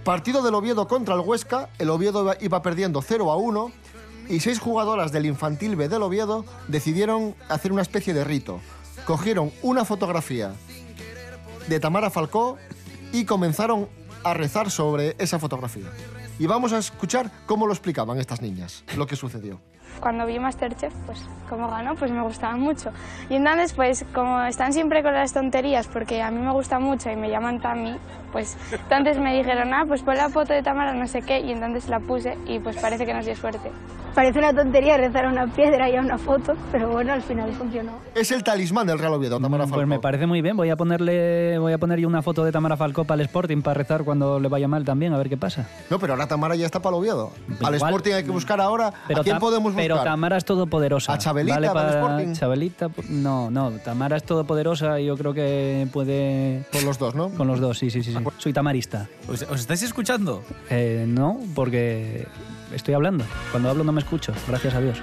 Partido 0.04 0.40
del 0.42 0.54
Oviedo 0.54 0.88
contra 0.88 1.14
el 1.16 1.20
Huesca, 1.20 1.68
el 1.78 1.90
Oviedo 1.90 2.22
iba- 2.22 2.36
iba 2.40 2.62
perdiendo 2.62 3.02
0 3.02 3.30
a 3.30 3.36
1 3.36 3.70
y 4.30 4.40
seis 4.40 4.58
jugadoras 4.58 5.12
del 5.12 5.26
infantil 5.26 5.76
B 5.76 5.90
del 5.90 6.02
Oviedo 6.02 6.46
decidieron 6.66 7.34
hacer 7.50 7.72
una 7.72 7.82
especie 7.82 8.14
de 8.14 8.24
rito. 8.24 8.60
Cogieron 9.04 9.52
una 9.62 9.84
fotografía 9.84 10.52
de 11.68 11.80
Tamara 11.80 12.10
Falcó 12.10 12.58
y 13.12 13.24
comenzaron 13.24 13.88
a 14.24 14.34
rezar 14.34 14.70
sobre 14.70 15.14
esa 15.18 15.38
fotografía. 15.38 15.86
Y 16.38 16.46
vamos 16.46 16.72
a 16.72 16.78
escuchar 16.78 17.30
cómo 17.46 17.66
lo 17.66 17.72
explicaban 17.72 18.18
estas 18.18 18.40
niñas, 18.40 18.84
lo 18.96 19.06
que 19.06 19.16
sucedió. 19.16 19.60
cuando 20.00 20.26
vi 20.26 20.38
Masterchef, 20.38 20.94
pues 21.06 21.20
como 21.48 21.68
ganó, 21.68 21.96
pues 21.96 22.10
me 22.12 22.22
gustaba 22.22 22.56
mucho. 22.56 22.92
Y 23.28 23.34
entonces, 23.34 23.72
pues 23.72 24.04
como 24.14 24.40
están 24.42 24.72
siempre 24.72 25.02
con 25.02 25.12
las 25.12 25.32
tonterías, 25.32 25.88
porque 25.88 26.22
a 26.22 26.30
mí 26.30 26.40
me 26.40 26.52
gusta 26.52 26.78
mucho 26.78 27.10
y 27.10 27.16
me 27.16 27.28
llaman 27.30 27.60
Tami, 27.60 27.96
pues 28.30 28.56
entonces 28.70 29.18
me 29.18 29.36
dijeron, 29.36 29.74
ah, 29.74 29.84
pues 29.86 30.02
pon 30.02 30.16
la 30.16 30.28
foto 30.28 30.52
de 30.52 30.62
Tamara 30.62 30.94
no 30.94 31.08
sé 31.08 31.22
qué, 31.22 31.40
y 31.40 31.50
entonces 31.50 31.88
la 31.88 31.98
puse 32.00 32.38
y 32.46 32.60
pues 32.60 32.76
parece 32.76 33.06
que 33.06 33.14
nos 33.14 33.26
dio 33.26 33.34
suerte. 33.34 33.72
Parece 34.18 34.40
una 34.40 34.52
tontería 34.52 34.96
rezar 34.96 35.26
a 35.26 35.28
una 35.28 35.46
piedra 35.46 35.88
y 35.88 35.94
a 35.94 36.00
una 36.00 36.18
foto, 36.18 36.56
pero 36.72 36.88
bueno, 36.90 37.12
al 37.12 37.22
final 37.22 37.52
funcionó. 37.52 38.00
Es 38.16 38.32
el 38.32 38.42
talismán 38.42 38.84
del 38.88 38.98
Real 38.98 39.12
Oviedo, 39.14 39.38
Tamara 39.38 39.62
Falcó. 39.62 39.76
Pues 39.76 39.86
me 39.86 40.00
parece 40.00 40.26
muy 40.26 40.42
bien. 40.42 40.56
Voy 40.56 40.70
a 40.70 40.74
ponerle, 40.76 41.56
voy 41.60 41.72
a 41.72 41.78
poner 41.78 42.00
yo 42.00 42.08
una 42.08 42.20
foto 42.20 42.44
de 42.44 42.50
Tamara 42.50 42.76
Falcó 42.76 43.04
para 43.04 43.22
el 43.22 43.26
Sporting 43.28 43.62
para 43.62 43.74
rezar 43.74 44.02
cuando 44.02 44.40
le 44.40 44.48
vaya 44.48 44.66
mal 44.66 44.84
también, 44.84 45.12
a 45.14 45.18
ver 45.18 45.28
qué 45.28 45.36
pasa. 45.36 45.68
No, 45.88 46.00
pero 46.00 46.14
ahora 46.14 46.26
Tamara 46.26 46.56
ya 46.56 46.66
está 46.66 46.82
para 46.82 46.96
el 46.96 47.00
Oviedo. 47.02 47.30
Al 47.62 47.76
Igual- 47.76 47.90
Sporting 47.92 48.12
hay 48.14 48.24
que 48.24 48.32
buscar 48.32 48.60
ahora. 48.60 48.92
Pero 49.06 49.20
¿A 49.20 49.22
quién 49.22 49.38
podemos 49.38 49.72
buscar? 49.72 49.84
Pero 49.84 50.02
Tamara 50.02 50.36
es 50.36 50.44
todopoderosa. 50.44 51.12
¿A 51.12 51.18
Chabelita 51.18 51.54
Vale 51.54 51.68
para 51.70 51.88
el 51.88 51.94
Sporting? 51.94 52.32
Chabelita, 52.32 52.90
no, 53.10 53.52
no. 53.52 53.70
Tamara 53.84 54.16
es 54.16 54.24
todopoderosa 54.24 54.98
y 54.98 55.06
yo 55.06 55.16
creo 55.16 55.32
que 55.32 55.86
puede 55.92 56.64
Con 56.72 56.84
los 56.84 56.98
dos, 56.98 57.14
¿no? 57.14 57.28
con 57.30 57.46
los 57.46 57.60
dos. 57.60 57.78
Sí, 57.78 57.88
sí, 57.88 58.02
sí. 58.02 58.12
sí. 58.12 58.18
Soy 58.38 58.52
tamarista. 58.52 59.06
¿Os, 59.28 59.42
os 59.42 59.60
estáis 59.60 59.84
escuchando? 59.84 60.42
Eh, 60.70 61.04
no, 61.06 61.38
porque 61.54 62.26
estoy 62.72 62.94
hablando. 62.94 63.24
Cuando 63.50 63.70
hablo 63.70 63.84
no 63.84 63.92
me 63.92 64.00
escucho. 64.00 64.32
Gracias 64.46 64.74
a 64.74 64.80
Dios. 64.80 64.98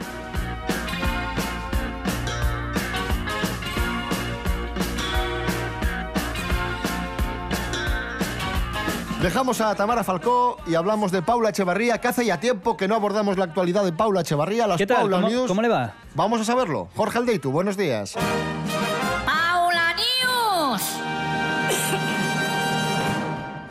Dejamos 9.21 9.59
a 9.59 9.73
Tamara 9.73 10.03
Falcó 10.03 10.57
y 10.67 10.75
hablamos 10.75 11.11
de 11.11 11.23
Paula 11.23 11.49
Echevarría, 11.49 11.99
que 11.99 12.07
hace 12.07 12.25
ya 12.25 12.39
tiempo 12.39 12.77
que 12.77 12.87
no 12.87 12.93
abordamos 12.95 13.37
la 13.37 13.45
actualidad 13.45 13.83
de 13.83 13.91
Paula 13.91 14.21
Echevarría, 14.21 14.67
las 14.67 14.77
¿Qué 14.77 14.85
tal? 14.85 14.97
Paula 14.97 15.17
¿Cómo, 15.17 15.29
News. 15.29 15.47
cómo 15.47 15.61
le 15.63 15.67
va? 15.67 15.93
Vamos 16.13 16.41
a 16.41 16.43
saberlo. 16.43 16.89
Jorge 16.95 17.17
Aldeitu, 17.17 17.49
buenos 17.51 17.75
días. 17.75 18.15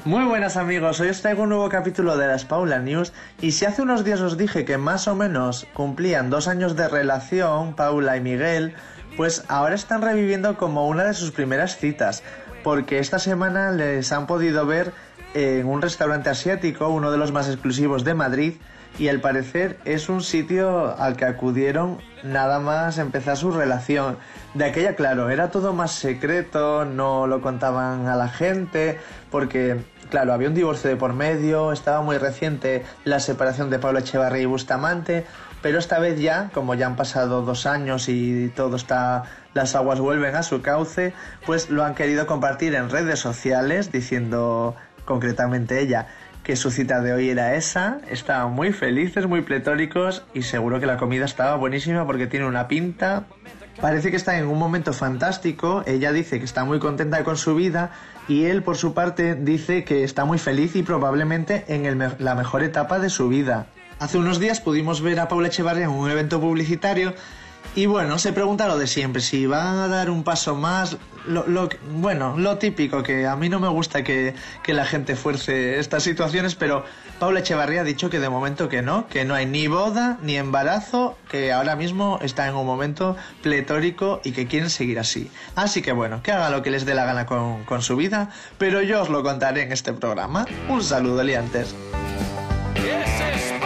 Muy 0.05 0.27
buenas 0.27 0.59
amigos, 0.59 1.01
hoy 1.01 1.09
os 1.09 1.23
traigo 1.23 1.45
un 1.45 1.49
nuevo 1.49 1.71
capítulo 1.71 2.19
de 2.19 2.27
las 2.27 2.45
Paula 2.45 2.79
News 2.79 3.14
y 3.40 3.53
si 3.53 3.64
hace 3.64 3.81
unos 3.81 4.05
días 4.05 4.21
os 4.21 4.37
dije 4.37 4.67
que 4.67 4.77
más 4.77 5.09
o 5.09 5.14
menos 5.14 5.67
cumplían 5.73 6.29
dos 6.29 6.47
años 6.47 6.77
de 6.77 6.88
relación 6.88 7.75
Paula 7.75 8.19
y 8.19 8.21
Miguel, 8.21 8.75
pues 9.17 9.45
ahora 9.49 9.75
están 9.75 10.03
reviviendo 10.03 10.59
como 10.59 10.88
una 10.88 11.05
de 11.05 11.14
sus 11.14 11.31
primeras 11.31 11.79
citas, 11.79 12.23
porque 12.62 12.99
esta 12.99 13.19
semana 13.19 13.71
les 13.71 14.12
han 14.12 14.27
podido 14.27 14.67
ver 14.67 14.93
en 15.33 15.64
un 15.64 15.81
restaurante 15.81 16.29
asiático, 16.29 16.90
uno 16.90 17.11
de 17.11 17.17
los 17.17 17.33
más 17.33 17.49
exclusivos 17.49 18.05
de 18.05 18.12
Madrid, 18.12 18.53
y 18.99 19.09
al 19.09 19.21
parecer 19.21 19.79
es 19.85 20.09
un 20.09 20.23
sitio 20.23 20.97
al 20.99 21.17
que 21.17 21.25
acudieron 21.25 21.99
nada 22.23 22.61
más 22.61 22.99
empezar 22.99 23.37
su 23.37 23.51
relación. 23.51 24.19
De 24.55 24.64
aquella, 24.64 24.95
claro, 24.95 25.31
era 25.31 25.51
todo 25.51 25.73
más 25.73 25.93
secreto, 25.93 26.85
no 26.85 27.27
lo 27.27 27.40
contaban 27.40 28.07
a 28.07 28.14
la 28.14 28.29
gente, 28.29 29.01
porque, 29.31 29.79
claro, 30.11 30.33
había 30.33 30.49
un 30.49 30.55
divorcio 30.55 30.90
de 30.90 30.97
por 30.97 31.12
medio, 31.12 31.73
estaba 31.73 32.03
muy 32.03 32.19
reciente 32.19 32.85
la 33.05 33.21
separación 33.21 33.71
de 33.71 33.79
Pablo 33.79 33.99
Echevarría 33.99 34.43
y 34.43 34.47
Bustamante, 34.47 35.25
pero 35.62 35.79
esta 35.79 35.99
vez 35.99 36.21
ya, 36.21 36.51
como 36.53 36.75
ya 36.75 36.87
han 36.87 36.97
pasado 36.97 37.43
dos 37.43 37.67
años 37.67 38.09
y 38.09 38.53
todo 38.55 38.77
está, 38.77 39.25
las 39.55 39.75
aguas 39.75 40.01
vuelven 40.01 40.37
a 40.37 40.43
su 40.43 40.61
cauce, 40.62 41.14
pues 41.47 41.71
lo 41.71 41.85
han 41.85 41.95
querido 41.95 42.27
compartir 42.27 42.75
en 42.75 42.90
redes 42.90 43.19
sociales, 43.21 43.90
diciendo 43.90 44.77
concretamente 45.05 45.81
ella 45.81 46.09
que 46.45 46.57
su 46.57 46.71
cita 46.71 47.01
de 47.01 47.14
hoy 47.14 47.31
era 47.31 47.55
esa, 47.55 48.01
estaban 48.11 48.53
muy 48.53 48.73
felices, 48.73 49.27
muy 49.27 49.40
pletóricos 49.40 50.25
y 50.35 50.43
seguro 50.43 50.79
que 50.79 50.87
la 50.87 50.99
comida 50.99 51.25
estaba 51.25 51.57
buenísima 51.57 52.07
porque 52.07 52.27
tiene 52.27 52.47
una 52.47 52.69
pinta. 52.69 53.25
Parece 53.81 54.11
que 54.11 54.17
está 54.17 54.39
en 54.39 54.47
un 54.47 54.59
momento 54.59 54.93
fantástico, 54.93 55.83
ella 55.87 56.13
dice 56.13 56.39
que 56.39 56.45
está 56.45 56.65
muy 56.65 56.79
contenta 56.79 57.25
con 57.25 57.37
su 57.37 57.55
vida 57.55 57.91
y 58.29 58.45
él 58.45 58.63
por 58.63 58.77
su 58.77 58.95
parte 58.95 59.35
dice 59.35 59.85
que 59.85 60.05
está 60.05 60.25
muy 60.25 60.39
feliz 60.39 60.77
y 60.77 60.83
probablemente 60.83 61.65
en 61.69 61.85
el 61.85 62.15
la 62.19 62.35
mejor 62.35 62.63
etapa 62.63 62.99
de 62.99 63.11
su 63.11 63.29
vida. 63.29 63.67
Hace 63.99 64.19
unos 64.19 64.41
días 64.41 64.61
pudimos 64.61 65.01
ver 65.01 65.21
a 65.21 65.29
Paula 65.29 65.49
Echevarría 65.49 65.85
en 65.85 65.91
un 65.91 66.11
evento 66.11 66.41
publicitario 66.41 67.15
y 67.74 67.87
bueno, 67.87 68.18
se 68.18 68.33
pregunta 68.33 68.68
lo 68.68 68.79
de 68.79 68.87
siempre, 68.87 69.20
si 69.20 69.46
van 69.46 69.79
a 69.79 69.88
dar 69.88 70.11
un 70.11 70.22
paso 70.22 70.55
más, 70.55 70.96
lo, 71.27 71.68
bueno, 71.90 72.37
lo 72.37 72.59
típico, 72.59 73.03
que 73.03 73.27
a 73.27 73.35
mí 73.37 73.48
no 73.48 73.59
me 73.59 73.68
gusta 73.68 74.05
que, 74.05 74.35
que 74.62 74.74
la 74.74 74.85
gente 74.85 75.16
fuerce 75.16 75.79
estas 75.79 76.03
situaciones, 76.03 76.55
pero 76.55 76.85
Paula 77.18 77.40
Echevarría 77.40 77.81
ha 77.81 77.85
dicho 77.85 78.11
que 78.11 78.20
de 78.20 78.29
momento 78.29 78.68
que 78.68 78.83
no, 78.83 79.09
que 79.09 79.24
no 79.24 79.35
hay 79.35 79.46
ni 79.46 79.66
boda 79.66 80.18
ni 80.22 80.37
embarazo, 80.37 81.16
que 81.29 81.53
ahora 81.53 81.74
mismo 81.74 82.18
está 82.22 82.46
en 82.46 82.55
un 82.55 82.66
momento 82.66 83.16
pletórico 83.42 84.20
y 84.24 84.33
que 84.33 84.46
quieren 84.46 84.70
seguir 84.70 84.98
así. 84.98 85.31
Así 85.57 85.83
que 85.83 85.92
bueno, 85.92 86.22
que 86.22 86.33
haga 86.33 86.50
lo 86.50 86.62
que 86.62 86.70
les 86.70 86.85
dé 86.85 86.94
la 86.94 87.05
gana 87.05 87.27
con, 87.27 87.64
con 87.64 87.83
su 87.83 87.96
vida, 87.96 88.31
pero 88.59 88.83
yo 88.83 89.03
os 89.03 89.09
lo 89.09 89.22
contaré 89.22 89.62
en 89.62 89.72
este 89.72 89.92
programa. 89.92 90.46
Un 90.68 90.83
saludo, 90.83 91.22
liantes. 91.22 91.74
¡Ese 92.77 93.35
es 93.35 93.63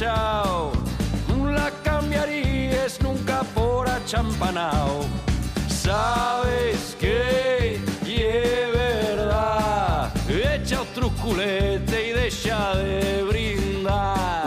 No 0.00 1.52
la 1.52 1.70
cambiarías 1.84 3.00
nunca 3.00 3.44
por 3.54 3.88
achampanao. 3.88 5.04
Sabes 5.68 6.96
que 6.98 7.78
y 8.04 8.14
es 8.22 8.72
verdad. 8.72 10.12
Echa 10.28 10.82
otro 10.82 11.10
culete 11.22 12.08
y 12.08 12.12
deja 12.12 12.74
de 12.74 13.22
brindar. 13.22 14.43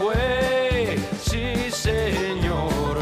Fue, 0.00 0.98
sí 1.22 1.70
señor, 1.70 2.96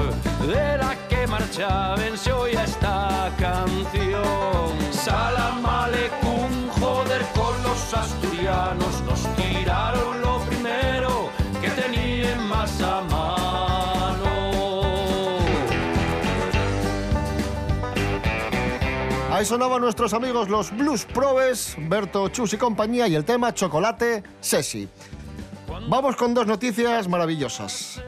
de 0.46 0.78
la 0.78 0.96
que 1.08 1.26
marcha 1.28 1.94
venció 1.94 2.48
ya 2.48 2.64
esta 2.64 3.32
canción. 3.38 4.72
Salam 4.90 5.64
aleikum, 5.64 6.68
joder 6.80 7.22
con 7.36 7.62
los 7.62 7.94
asturianos, 7.94 9.00
nos 9.06 9.20
tiraron 9.36 10.20
lo 10.20 10.40
primero 10.40 11.30
que 11.60 11.70
tenían 11.70 12.48
más 12.48 12.80
a 12.82 13.00
mano. 13.02 14.28
Ahí 19.30 19.44
sonaban 19.44 19.80
nuestros 19.82 20.12
amigos 20.14 20.48
los 20.48 20.76
Blues 20.76 21.04
Probes, 21.04 21.76
Berto 21.78 22.28
Chus 22.28 22.54
y 22.54 22.56
compañía 22.56 23.06
y 23.06 23.14
el 23.14 23.24
tema 23.24 23.54
Chocolate 23.54 24.24
Sesi. 24.40 24.88
Vamos 25.88 26.16
con 26.16 26.34
dos 26.34 26.46
noticias 26.46 27.08
maravillosas. 27.08 28.02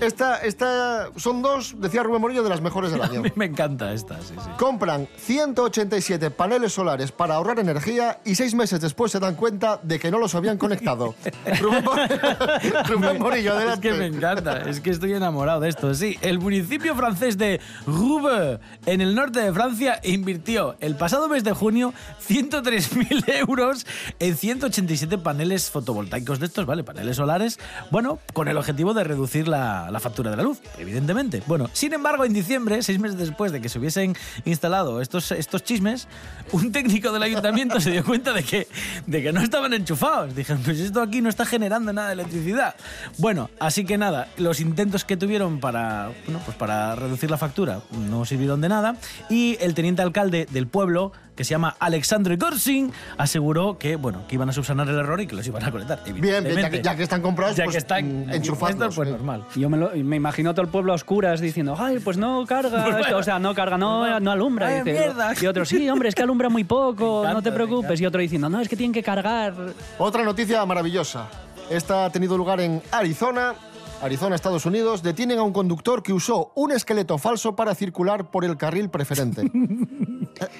Esta, 0.00 0.36
esta 0.38 1.10
son 1.16 1.42
dos, 1.42 1.74
decía 1.78 2.02
Rubén 2.04 2.20
Morillo, 2.20 2.42
de 2.44 2.48
las 2.48 2.60
mejores 2.60 2.92
del 2.92 3.02
A 3.02 3.06
año. 3.06 3.22
mí 3.22 3.32
me 3.34 3.46
encanta 3.46 3.92
esta, 3.92 4.20
sí, 4.22 4.34
sí. 4.38 4.48
Compran 4.56 5.08
187 5.16 6.30
paneles 6.30 6.72
solares 6.72 7.10
para 7.10 7.34
ahorrar 7.34 7.58
energía 7.58 8.20
y 8.24 8.34
seis 8.36 8.54
meses 8.54 8.80
después 8.80 9.10
se 9.10 9.18
dan 9.18 9.34
cuenta 9.34 9.80
de 9.82 9.98
que 9.98 10.10
no 10.10 10.18
los 10.18 10.34
habían 10.36 10.56
conectado. 10.58 11.14
Rubén, 11.60 11.84
Rubén 12.88 13.18
Morillo, 13.18 13.52
Es 13.52 13.56
adelante. 13.58 13.88
que 13.88 13.94
me 13.94 14.06
encanta, 14.06 14.58
es 14.68 14.80
que 14.80 14.90
estoy 14.90 15.14
enamorado 15.14 15.60
de 15.60 15.68
esto. 15.68 15.92
Sí, 15.94 16.16
el 16.20 16.38
municipio 16.38 16.94
francés 16.94 17.36
de 17.36 17.60
Roubaix, 17.86 18.60
en 18.86 19.00
el 19.00 19.14
norte 19.14 19.40
de 19.40 19.52
Francia, 19.52 20.00
invirtió 20.04 20.76
el 20.80 20.94
pasado 20.94 21.28
mes 21.28 21.42
de 21.42 21.52
junio 21.52 21.92
103.000 22.28 23.34
euros 23.40 23.86
en 24.20 24.36
187 24.36 25.18
paneles 25.18 25.70
fotovoltaicos 25.70 26.38
de 26.38 26.46
estos, 26.46 26.66
¿vale? 26.66 26.84
Paneles 26.84 27.16
solares, 27.16 27.58
bueno, 27.90 28.18
con 28.32 28.48
el 28.48 28.56
objetivo 28.56 28.94
de 28.94 29.04
reducir 29.04 29.48
la, 29.48 29.87
la 29.90 30.00
factura 30.00 30.30
de 30.30 30.36
la 30.36 30.42
luz, 30.42 30.60
evidentemente. 30.78 31.42
Bueno, 31.46 31.68
sin 31.72 31.92
embargo, 31.92 32.24
en 32.24 32.32
diciembre, 32.32 32.82
seis 32.82 32.98
meses 32.98 33.18
después 33.18 33.52
de 33.52 33.60
que 33.60 33.68
se 33.68 33.78
hubiesen 33.78 34.16
instalado 34.44 35.00
estos, 35.00 35.32
estos 35.32 35.64
chismes, 35.64 36.08
un 36.52 36.72
técnico 36.72 37.12
del 37.12 37.22
ayuntamiento 37.22 37.80
se 37.80 37.90
dio 37.90 38.04
cuenta 38.04 38.32
de 38.32 38.42
que, 38.42 38.68
de 39.06 39.22
que 39.22 39.32
no 39.32 39.40
estaban 39.40 39.72
enchufados. 39.72 40.34
Dijeron, 40.34 40.62
pues 40.62 40.78
esto 40.80 41.02
aquí 41.02 41.20
no 41.20 41.28
está 41.28 41.44
generando 41.44 41.92
nada 41.92 42.08
de 42.08 42.14
electricidad. 42.14 42.74
Bueno, 43.18 43.50
así 43.60 43.84
que 43.84 43.98
nada, 43.98 44.28
los 44.36 44.60
intentos 44.60 45.04
que 45.04 45.16
tuvieron 45.16 45.60
para, 45.60 46.10
pues 46.44 46.56
para 46.56 46.94
reducir 46.94 47.30
la 47.30 47.38
factura 47.38 47.80
no 48.08 48.24
sirvieron 48.24 48.60
de 48.60 48.68
nada 48.68 48.96
y 49.28 49.56
el 49.60 49.74
teniente 49.74 50.02
alcalde 50.02 50.46
del 50.50 50.66
pueblo, 50.66 51.12
que 51.38 51.44
se 51.44 51.50
llama 51.50 51.76
Alexandre 51.78 52.34
Gorsin, 52.36 52.92
aseguró 53.16 53.78
que, 53.78 53.94
bueno, 53.94 54.22
que 54.26 54.34
iban 54.34 54.48
a 54.48 54.52
subsanar 54.52 54.88
el 54.88 54.96
error 54.98 55.20
y 55.20 55.28
que 55.28 55.36
los 55.36 55.46
iban 55.46 55.62
a 55.62 55.70
conectar. 55.70 56.00
Bien, 56.12 56.44
ya 56.44 56.68
que, 56.68 56.82
ya 56.82 56.96
que 56.96 57.04
están 57.04 57.22
comprados, 57.22 57.54
Ya 57.54 57.62
pues, 57.62 57.74
que 57.74 57.78
están 57.78 58.26
mm, 58.26 58.30
enchufadlos. 58.30 58.88
Esto, 58.88 58.96
pues 58.96 59.08
normal. 59.08 59.44
Yo 59.54 59.70
me, 59.70 59.76
lo- 59.76 59.92
me 59.94 60.16
imagino 60.16 60.52
todo 60.52 60.62
el 60.64 60.68
pueblo 60.68 60.90
a 60.90 60.96
oscuras 60.96 61.40
diciendo, 61.40 61.76
ay, 61.78 62.00
pues 62.00 62.16
no 62.16 62.44
carga, 62.44 62.82
Pues 62.86 62.96
esto", 63.06 63.18
o 63.18 63.22
sea, 63.22 63.38
no 63.38 63.54
carga, 63.54 63.78
no, 63.78 64.18
no 64.18 64.30
alumbra. 64.32 64.66
Vaya 64.66 64.82
dice. 64.82 64.98
mierda. 64.98 65.32
Y 65.40 65.46
otro, 65.46 65.64
sí, 65.64 65.88
hombre, 65.88 66.08
es 66.08 66.16
que 66.16 66.22
alumbra 66.24 66.48
muy 66.48 66.64
poco, 66.64 67.22
Me 67.24 67.28
no 67.28 67.40
te 67.40 67.50
encanta, 67.50 67.54
preocupes. 67.54 68.00
Y 68.00 68.06
otro 68.06 68.20
diciendo, 68.20 68.48
no, 68.48 68.60
es 68.60 68.68
que 68.68 68.74
tienen 68.76 68.92
que 68.92 69.04
cargar. 69.04 69.54
Otra 69.96 70.24
noticia 70.24 70.66
maravillosa. 70.66 71.28
Esta 71.70 72.06
ha 72.06 72.10
tenido 72.10 72.36
lugar 72.36 72.60
en 72.60 72.82
Arizona. 72.90 73.54
Arizona, 74.02 74.34
Estados 74.34 74.66
Unidos, 74.66 75.02
detienen 75.04 75.38
a 75.38 75.42
un 75.44 75.52
conductor 75.52 76.02
que 76.02 76.12
usó 76.12 76.50
un 76.56 76.72
esqueleto 76.72 77.16
falso 77.18 77.54
para 77.56 77.74
circular 77.76 78.30
por 78.32 78.44
el 78.44 78.56
carril 78.56 78.90
preferente. 78.90 79.48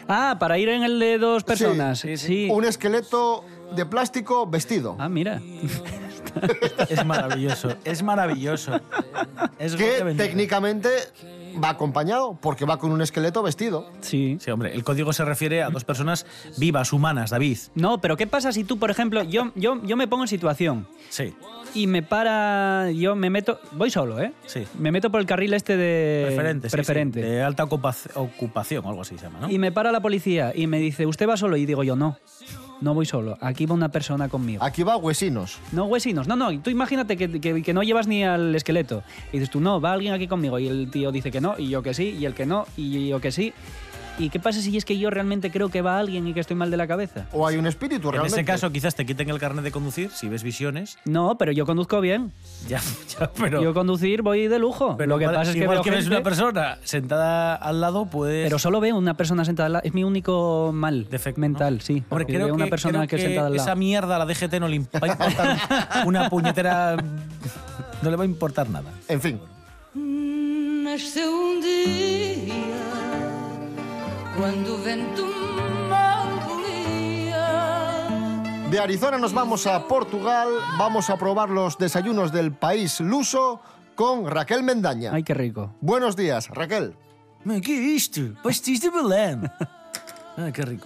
Ah, 0.08 0.36
para 0.38 0.58
ir 0.58 0.68
en 0.68 0.82
el 0.82 0.98
de 0.98 1.18
dos 1.18 1.44
personas. 1.44 2.00
Sí. 2.00 2.48
Un 2.50 2.64
esqueleto 2.64 3.44
de 3.74 3.86
plástico 3.86 4.46
vestido. 4.46 4.96
Ah, 4.98 5.08
mira. 5.08 5.40
Es 6.88 7.04
maravilloso, 7.04 7.74
es 7.84 8.02
maravilloso. 8.02 8.80
Es 9.58 9.74
que 9.74 10.14
técnicamente 10.16 10.88
va 11.58 11.70
acompañado 11.70 12.38
porque 12.40 12.64
va 12.64 12.78
con 12.78 12.90
un 12.92 13.02
esqueleto 13.02 13.42
vestido. 13.42 13.90
Sí. 14.00 14.38
Sí, 14.40 14.50
hombre, 14.50 14.74
el 14.74 14.84
código 14.84 15.12
se 15.12 15.24
refiere 15.24 15.62
a 15.62 15.70
dos 15.70 15.84
personas 15.84 16.26
vivas, 16.56 16.92
humanas, 16.92 17.30
David. 17.30 17.58
No, 17.74 18.00
pero 18.00 18.16
¿qué 18.16 18.26
pasa 18.26 18.52
si 18.52 18.64
tú, 18.64 18.78
por 18.78 18.90
ejemplo, 18.90 19.22
yo, 19.24 19.50
yo, 19.54 19.80
yo 19.82 19.96
me 19.96 20.06
pongo 20.08 20.24
en 20.24 20.28
situación 20.28 20.86
Sí. 21.10 21.34
y 21.74 21.86
me 21.86 22.02
para, 22.02 22.90
yo 22.92 23.14
me 23.16 23.30
meto, 23.30 23.60
voy 23.72 23.90
solo, 23.90 24.20
¿eh? 24.20 24.32
Sí. 24.46 24.64
Me 24.78 24.92
meto 24.92 25.10
por 25.10 25.20
el 25.20 25.26
carril 25.26 25.52
este 25.54 25.76
de 25.76 26.24
Preferente, 26.26 26.68
sí, 26.68 26.72
preferente. 26.72 27.22
sí, 27.22 27.28
de 27.28 27.42
alta 27.42 27.64
ocupac- 27.66 28.10
ocupación 28.14 28.84
o 28.84 28.88
algo 28.90 29.02
así 29.02 29.16
se 29.18 29.24
llama, 29.24 29.40
¿no? 29.40 29.50
Y 29.50 29.58
me 29.58 29.72
para 29.72 29.92
la 29.92 30.00
policía 30.00 30.52
y 30.54 30.66
me 30.66 30.78
dice, 30.78 31.06
¿usted 31.06 31.28
va 31.28 31.36
solo? 31.36 31.56
Y 31.56 31.66
digo 31.66 31.82
yo, 31.84 31.96
no, 31.96 32.16
no 32.80 32.94
voy 32.94 33.06
solo. 33.06 33.36
Aquí 33.40 33.66
va 33.66 33.74
una 33.74 33.88
persona 33.90 34.28
conmigo. 34.28 34.62
Aquí 34.62 34.82
va 34.82 34.96
huesinos. 34.96 35.58
No, 35.72 35.84
huesinos. 35.86 36.28
No, 36.28 36.36
no. 36.36 36.56
Tú 36.60 36.70
imagínate 36.70 37.16
que, 37.16 37.40
que- 37.40 37.62
que 37.62 37.74
no 37.74 37.82
llevas 37.82 38.06
ni 38.06 38.24
al 38.24 38.54
esqueleto. 38.54 39.02
Y 39.32 39.38
dices 39.38 39.50
tú, 39.50 39.60
no, 39.60 39.80
va 39.80 39.92
alguien 39.92 40.12
aquí 40.14 40.28
conmigo. 40.28 40.58
Y 40.58 40.68
el 40.68 40.90
tío 40.90 41.10
dice 41.12 41.30
que 41.30 41.40
no, 41.40 41.54
y 41.58 41.68
yo 41.68 41.82
que 41.82 41.94
sí, 41.94 42.16
y 42.18 42.24
el 42.24 42.34
que 42.34 42.46
no, 42.46 42.66
y 42.76 43.08
yo 43.08 43.20
que 43.20 43.32
sí. 43.32 43.52
¿Y 44.20 44.30
qué 44.30 44.40
pasa 44.40 44.60
si 44.60 44.76
es 44.76 44.84
que 44.84 44.98
yo 44.98 45.10
realmente 45.10 45.50
creo 45.52 45.68
que 45.68 45.80
va 45.80 45.98
alguien 45.98 46.26
y 46.26 46.34
que 46.34 46.40
estoy 46.40 46.56
mal 46.56 46.70
de 46.72 46.76
la 46.76 46.88
cabeza? 46.88 47.26
O 47.32 47.46
hay 47.46 47.56
un 47.56 47.66
espíritu 47.68 48.08
En 48.08 48.14
realmente. 48.14 48.34
ese 48.40 48.44
caso, 48.44 48.70
quizás 48.72 48.94
te 48.96 49.06
quiten 49.06 49.30
el 49.30 49.38
carnet 49.38 49.62
de 49.62 49.70
conducir 49.70 50.10
si 50.10 50.28
ves 50.28 50.42
visiones. 50.42 50.98
No, 51.04 51.38
pero 51.38 51.52
yo 51.52 51.64
conduzco 51.66 52.00
bien. 52.00 52.32
Ya, 52.68 52.80
ya, 53.18 53.30
pero. 53.32 53.62
Yo 53.62 53.72
conducir 53.72 54.22
voy 54.22 54.48
de 54.48 54.58
lujo. 54.58 54.96
pero 54.98 55.10
lo 55.10 55.18
que 55.18 55.26
pasa 55.26 55.50
es 55.52 55.56
que 55.56 55.62
igual 55.62 55.80
que 55.82 55.90
ves 55.90 56.00
gente- 56.00 56.16
una 56.16 56.24
persona 56.24 56.78
sentada 56.82 57.54
al 57.54 57.80
lado, 57.80 58.06
pues. 58.06 58.44
Pero 58.44 58.58
solo 58.58 58.80
veo 58.80 58.96
una 58.96 59.14
persona 59.14 59.44
sentada 59.44 59.66
al 59.66 59.72
lado. 59.74 59.84
Es 59.84 59.94
mi 59.94 60.02
único 60.04 60.70
mal 60.74 61.06
mental, 61.36 61.80
sí. 61.80 62.02
Hombre, 62.10 62.26
Que 62.26 62.32
creo 62.34 62.46
veo 62.46 62.56
que, 62.56 62.62
una 62.62 62.70
persona 62.70 62.98
creo 63.06 63.08
que, 63.08 63.16
es 63.16 63.22
sentada 63.22 63.46
al 63.46 63.52
lado. 63.56 63.62
esa 63.64 63.74
mierda 63.76 64.16
a 64.16 64.18
la 64.18 64.26
DGT 64.26 64.54
no 64.60 64.66
le 64.68 64.80
imp- 64.80 65.00
va 65.02 65.06
a 65.06 65.10
importar 65.12 66.06
una 66.06 66.28
puñetera. 66.28 66.96
No 68.02 68.10
le 68.10 68.16
va 68.16 68.24
a 68.24 68.26
importar 68.26 68.68
nada. 68.68 68.90
En 69.08 69.20
fin. 69.20 69.38
Nasceu 69.94 71.30
um 71.30 71.60
dia 71.60 72.97
quando 74.38 74.74
o 74.74 74.78
vento 74.78 75.26
mal 75.90 76.28
polia. 76.46 77.46
De 78.70 78.78
Arizona 78.78 79.18
nos 79.18 79.32
vamos 79.32 79.66
a 79.66 79.88
Portugal, 79.88 80.48
vamos 80.78 81.10
a 81.10 81.16
probar 81.16 81.50
los 81.50 81.76
desayunos 81.76 82.30
del 82.30 82.52
país 82.52 83.00
luso 83.00 83.60
con 83.96 84.30
Raquel 84.30 84.62
Mendaña. 84.62 85.10
Ay, 85.12 85.24
qué 85.24 85.34
rico. 85.34 85.74
Buenos 85.80 86.14
días, 86.14 86.48
Raquel. 86.50 86.94
¿Qué 87.64 87.96
es 87.96 88.04
esto? 88.04 88.40
Pastis 88.42 88.80
de 88.80 88.90
Belén. 88.90 89.50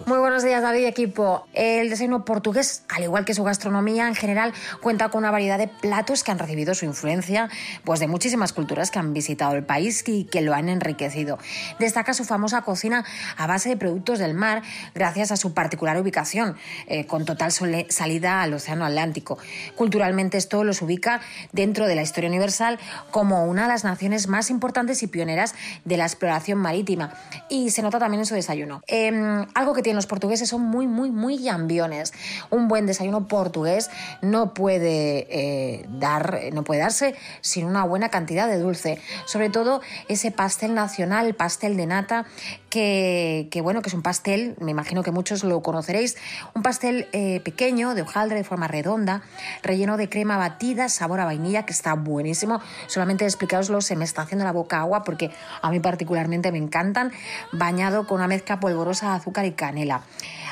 Muy 0.07 0.17
buenos 0.17 0.41
días, 0.43 0.63
David 0.63 0.85
equipo. 0.85 1.45
El 1.53 1.91
desayuno 1.91 2.25
portugués, 2.25 2.83
al 2.89 3.03
igual 3.03 3.23
que 3.23 3.35
su 3.35 3.43
gastronomía 3.43 4.07
en 4.07 4.15
general, 4.15 4.51
cuenta 4.81 5.09
con 5.09 5.19
una 5.19 5.29
variedad 5.29 5.59
de 5.59 5.67
platos 5.67 6.23
que 6.23 6.31
han 6.31 6.39
recibido 6.39 6.73
su 6.73 6.85
influencia 6.85 7.49
pues, 7.83 7.99
de 7.99 8.07
muchísimas 8.07 8.51
culturas 8.51 8.89
que 8.89 8.97
han 8.97 9.13
visitado 9.13 9.53
el 9.53 9.63
país 9.63 10.03
y 10.07 10.23
que 10.23 10.41
lo 10.41 10.55
han 10.55 10.69
enriquecido. 10.69 11.37
Destaca 11.77 12.15
su 12.15 12.25
famosa 12.25 12.63
cocina 12.63 13.05
a 13.37 13.45
base 13.45 13.69
de 13.69 13.77
productos 13.77 14.17
del 14.17 14.33
mar, 14.33 14.63
gracias 14.95 15.31
a 15.31 15.37
su 15.37 15.53
particular 15.53 16.01
ubicación, 16.01 16.55
eh, 16.87 17.05
con 17.05 17.25
total 17.25 17.51
salida 17.51 18.41
al 18.41 18.55
Océano 18.55 18.85
Atlántico. 18.85 19.37
Culturalmente 19.75 20.39
esto 20.39 20.63
los 20.63 20.81
ubica 20.81 21.21
dentro 21.51 21.85
de 21.85 21.93
la 21.93 22.01
historia 22.01 22.27
universal 22.27 22.79
como 23.11 23.45
una 23.45 23.63
de 23.63 23.67
las 23.67 23.83
naciones 23.83 24.27
más 24.27 24.49
importantes 24.49 25.03
y 25.03 25.07
pioneras 25.07 25.53
de 25.85 25.97
la 25.97 26.05
exploración 26.05 26.57
marítima. 26.57 27.13
Y 27.49 27.69
se 27.69 27.83
nota 27.83 27.99
también 27.99 28.21
en 28.21 28.25
su 28.25 28.33
desayuno. 28.33 28.81
Em, 28.87 29.42
algo 29.53 29.73
que 29.73 29.81
tienen 29.81 29.95
los 29.95 30.07
portugueses 30.07 30.49
son 30.49 30.61
muy, 30.61 30.87
muy, 30.87 31.11
muy 31.11 31.37
llambiones. 31.37 32.13
Un 32.49 32.67
buen 32.67 32.85
desayuno 32.85 33.27
portugués 33.27 33.89
no 34.21 34.53
puede, 34.53 35.27
eh, 35.29 35.85
dar, 35.89 36.39
no 36.53 36.63
puede 36.63 36.81
darse 36.81 37.15
sin 37.41 37.65
una 37.65 37.83
buena 37.83 38.09
cantidad 38.09 38.47
de 38.47 38.57
dulce. 38.57 38.99
Sobre 39.25 39.49
todo 39.49 39.81
ese 40.07 40.31
pastel 40.31 40.73
nacional, 40.73 41.27
el 41.27 41.35
pastel 41.35 41.77
de 41.77 41.85
nata, 41.85 42.25
que, 42.69 43.47
que, 43.51 43.61
bueno, 43.61 43.81
que 43.81 43.89
es 43.89 43.93
un 43.93 44.01
pastel, 44.01 44.55
me 44.59 44.71
imagino 44.71 45.03
que 45.03 45.11
muchos 45.11 45.43
lo 45.43 45.61
conoceréis, 45.61 46.17
un 46.55 46.63
pastel 46.63 47.07
eh, 47.11 47.39
pequeño, 47.41 47.93
de 47.93 48.01
hojaldre, 48.01 48.37
de 48.37 48.43
forma 48.43 48.67
redonda, 48.67 49.21
relleno 49.61 49.97
de 49.97 50.09
crema 50.09 50.37
batida, 50.37 50.89
sabor 50.89 51.19
a 51.19 51.25
vainilla, 51.25 51.65
que 51.65 51.73
está 51.73 51.93
buenísimo. 51.93 52.61
Solamente 52.87 53.25
explicaroslo 53.25 53.81
se 53.81 53.95
me 53.95 54.05
está 54.05 54.23
haciendo 54.23 54.45
la 54.45 54.51
boca 54.51 54.79
agua 54.79 55.03
porque 55.03 55.31
a 55.61 55.69
mí 55.69 55.79
particularmente 55.79 56.51
me 56.51 56.57
encantan, 56.57 57.11
bañado 57.51 58.07
con 58.07 58.17
una 58.17 58.27
mezcla 58.27 58.59
polvorosa 58.59 59.09
de 59.09 59.15
azúcar 59.17 59.32
y 59.41 59.51
canela. 59.53 60.03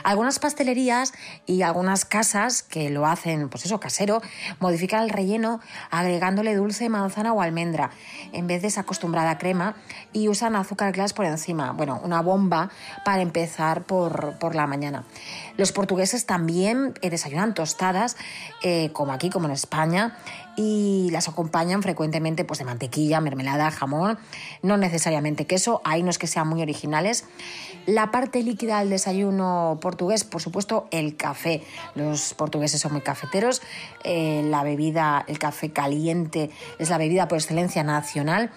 Algunas 0.03 0.39
pastelerías 0.39 1.13
y 1.45 1.61
algunas 1.61 2.05
casas 2.05 2.63
que 2.63 2.89
lo 2.89 3.05
hacen, 3.05 3.49
pues 3.49 3.65
eso, 3.65 3.79
casero, 3.79 4.21
modifican 4.59 5.03
el 5.03 5.09
relleno 5.09 5.59
agregándole 5.91 6.55
dulce 6.55 6.89
manzana 6.89 7.33
o 7.33 7.41
almendra 7.41 7.91
en 8.33 8.47
vez 8.47 8.61
de 8.63 8.69
esa 8.69 8.81
acostumbrada 8.81 9.37
crema 9.37 9.75
y 10.11 10.27
usan 10.27 10.55
azúcar 10.55 10.91
glass 10.91 11.13
por 11.13 11.25
encima. 11.25 11.71
Bueno, 11.73 12.01
una 12.03 12.21
bomba 12.21 12.71
para 13.05 13.21
empezar 13.21 13.83
por, 13.83 14.39
por 14.39 14.55
la 14.55 14.65
mañana. 14.65 15.03
Los 15.57 15.71
portugueses 15.71 16.25
también 16.25 16.93
eh, 17.01 17.09
desayunan 17.09 17.53
tostadas, 17.53 18.17
eh, 18.63 18.89
como 18.93 19.13
aquí, 19.13 19.29
como 19.29 19.47
en 19.47 19.53
España, 19.53 20.17
y 20.55 21.09
las 21.11 21.27
acompañan 21.27 21.81
frecuentemente 21.81 22.43
pues, 22.43 22.59
de 22.59 22.65
mantequilla, 22.65 23.21
mermelada, 23.21 23.71
jamón, 23.71 24.17
no 24.61 24.77
necesariamente 24.77 25.45
queso, 25.45 25.81
hay 25.83 26.01
unos 26.01 26.17
que 26.17 26.27
sean 26.27 26.47
muy 26.47 26.61
originales. 26.61 27.25
La 27.85 28.11
parte 28.11 28.43
líquida 28.43 28.79
del 28.79 28.89
desayuno 28.89 29.79
portugués, 29.81 30.23
por 30.23 30.41
supuesto, 30.41 30.87
el 30.91 31.17
café. 31.17 31.63
Los 31.95 32.33
portugueses 32.35 32.79
son 32.79 32.91
muy 32.91 33.01
cafeteros. 33.01 33.61
Eh, 34.03 34.43
la 34.45 34.63
bebida, 34.63 35.25
el 35.27 35.39
café 35.39 35.71
caliente, 35.71 36.51
es 36.77 36.89
la 36.89 36.97
bebida 36.97 37.27
por 37.27 37.39
excelencia 37.39 37.83
nacional. 37.83 38.51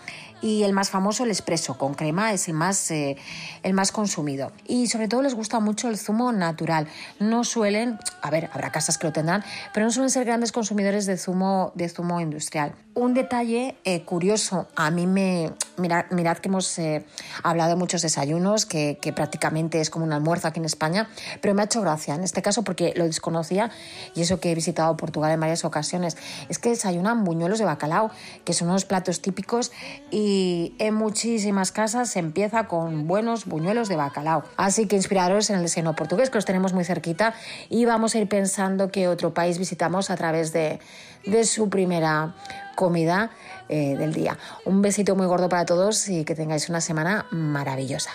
Y 0.44 0.62
el 0.62 0.74
más 0.74 0.90
famoso, 0.90 1.24
el 1.24 1.30
espresso 1.30 1.78
con 1.78 1.94
crema, 1.94 2.34
es 2.34 2.48
el 2.48 2.54
más, 2.54 2.90
eh, 2.90 3.16
el 3.62 3.72
más 3.72 3.92
consumido. 3.92 4.52
Y 4.66 4.88
sobre 4.88 5.08
todo 5.08 5.22
les 5.22 5.34
gusta 5.34 5.58
mucho 5.58 5.88
el 5.88 5.96
zumo 5.96 6.32
natural. 6.32 6.86
No 7.18 7.44
suelen, 7.44 7.98
a 8.20 8.28
ver, 8.28 8.50
habrá 8.52 8.70
casas 8.70 8.98
que 8.98 9.06
lo 9.06 9.12
tendrán, 9.14 9.42
pero 9.72 9.86
no 9.86 9.90
suelen 9.90 10.10
ser 10.10 10.26
grandes 10.26 10.52
consumidores 10.52 11.06
de 11.06 11.16
zumo, 11.16 11.72
de 11.74 11.88
zumo 11.88 12.20
industrial. 12.20 12.74
Un 12.96 13.12
detalle 13.12 13.74
eh, 13.84 14.02
curioso, 14.02 14.68
a 14.76 14.92
mí 14.92 15.08
me. 15.08 15.52
Mirad, 15.76 16.04
mirad 16.10 16.38
que 16.38 16.48
hemos 16.48 16.78
eh, 16.78 17.04
hablado 17.42 17.70
de 17.70 17.74
muchos 17.74 18.02
desayunos, 18.02 18.66
que, 18.66 18.98
que 19.02 19.12
prácticamente 19.12 19.80
es 19.80 19.90
como 19.90 20.04
un 20.04 20.12
almuerzo 20.12 20.46
aquí 20.46 20.60
en 20.60 20.64
España, 20.64 21.08
pero 21.40 21.52
me 21.54 21.62
ha 21.62 21.64
hecho 21.64 21.80
gracia 21.80 22.14
en 22.14 22.22
este 22.22 22.40
caso 22.42 22.62
porque 22.62 22.92
lo 22.94 23.04
desconocía 23.04 23.72
y 24.14 24.22
eso 24.22 24.38
que 24.38 24.52
he 24.52 24.54
visitado 24.54 24.96
Portugal 24.96 25.32
en 25.32 25.40
varias 25.40 25.64
ocasiones. 25.64 26.16
Es 26.48 26.60
que 26.60 26.68
desayunan 26.68 27.24
buñuelos 27.24 27.58
de 27.58 27.64
bacalao, 27.64 28.12
que 28.44 28.52
son 28.52 28.68
unos 28.68 28.84
platos 28.84 29.20
típicos 29.20 29.72
y 30.12 30.76
en 30.78 30.94
muchísimas 30.94 31.72
casas 31.72 32.10
se 32.10 32.20
empieza 32.20 32.68
con 32.68 33.08
buenos 33.08 33.46
buñuelos 33.46 33.88
de 33.88 33.96
bacalao. 33.96 34.44
Así 34.56 34.86
que 34.86 34.94
inspiraros 34.94 35.50
en 35.50 35.56
el 35.56 35.62
desayuno 35.62 35.96
portugués, 35.96 36.30
que 36.30 36.36
los 36.36 36.44
tenemos 36.44 36.72
muy 36.72 36.84
cerquita 36.84 37.34
y 37.68 37.84
vamos 37.86 38.14
a 38.14 38.20
ir 38.20 38.28
pensando 38.28 38.92
qué 38.92 39.08
otro 39.08 39.34
país 39.34 39.58
visitamos 39.58 40.10
a 40.10 40.14
través 40.14 40.52
de, 40.52 40.78
de 41.26 41.44
su 41.44 41.68
primera 41.68 42.36
comida 42.74 43.30
eh, 43.68 43.96
del 43.96 44.12
día. 44.12 44.38
Un 44.64 44.82
besito 44.82 45.16
muy 45.16 45.26
gordo 45.26 45.48
para 45.48 45.64
todos 45.64 46.08
y 46.08 46.24
que 46.24 46.34
tengáis 46.34 46.68
una 46.68 46.80
semana 46.80 47.26
maravillosa. 47.30 48.10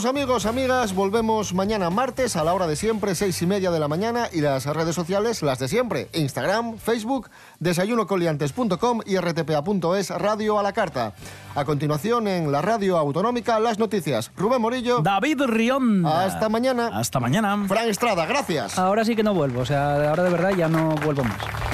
Vamos 0.00 0.18
amigos, 0.18 0.46
amigas, 0.46 0.94
volvemos 0.94 1.52
mañana 1.52 1.90
martes 1.90 2.34
a 2.36 2.42
la 2.42 2.54
hora 2.54 2.66
de 2.66 2.74
siempre, 2.74 3.14
seis 3.14 3.42
y 3.42 3.46
media 3.46 3.70
de 3.70 3.78
la 3.78 3.86
mañana 3.86 4.28
y 4.32 4.40
las 4.40 4.64
redes 4.64 4.94
sociales, 4.94 5.42
las 5.42 5.58
de 5.58 5.68
siempre, 5.68 6.08
Instagram, 6.14 6.78
Facebook, 6.78 7.28
desayunocoliantes.com 7.58 9.00
y 9.04 9.18
rtpa.es 9.18 10.10
Radio 10.10 10.58
a 10.58 10.62
la 10.62 10.72
Carta. 10.72 11.12
A 11.54 11.66
continuación 11.66 12.28
en 12.28 12.50
la 12.50 12.62
radio 12.62 12.96
autonómica, 12.96 13.60
las 13.60 13.78
noticias. 13.78 14.30
Rubén 14.38 14.62
Morillo. 14.62 15.00
David 15.00 15.42
Rionda. 15.42 16.24
Hasta 16.24 16.48
mañana. 16.48 16.90
Hasta 16.94 17.20
mañana. 17.20 17.62
Fran 17.68 17.90
Estrada, 17.90 18.24
gracias. 18.24 18.78
Ahora 18.78 19.04
sí 19.04 19.14
que 19.14 19.22
no 19.22 19.34
vuelvo, 19.34 19.60
o 19.60 19.66
sea, 19.66 20.08
ahora 20.08 20.22
de 20.22 20.30
verdad 20.30 20.50
ya 20.56 20.68
no 20.68 20.94
vuelvo 21.04 21.24
más. 21.24 21.69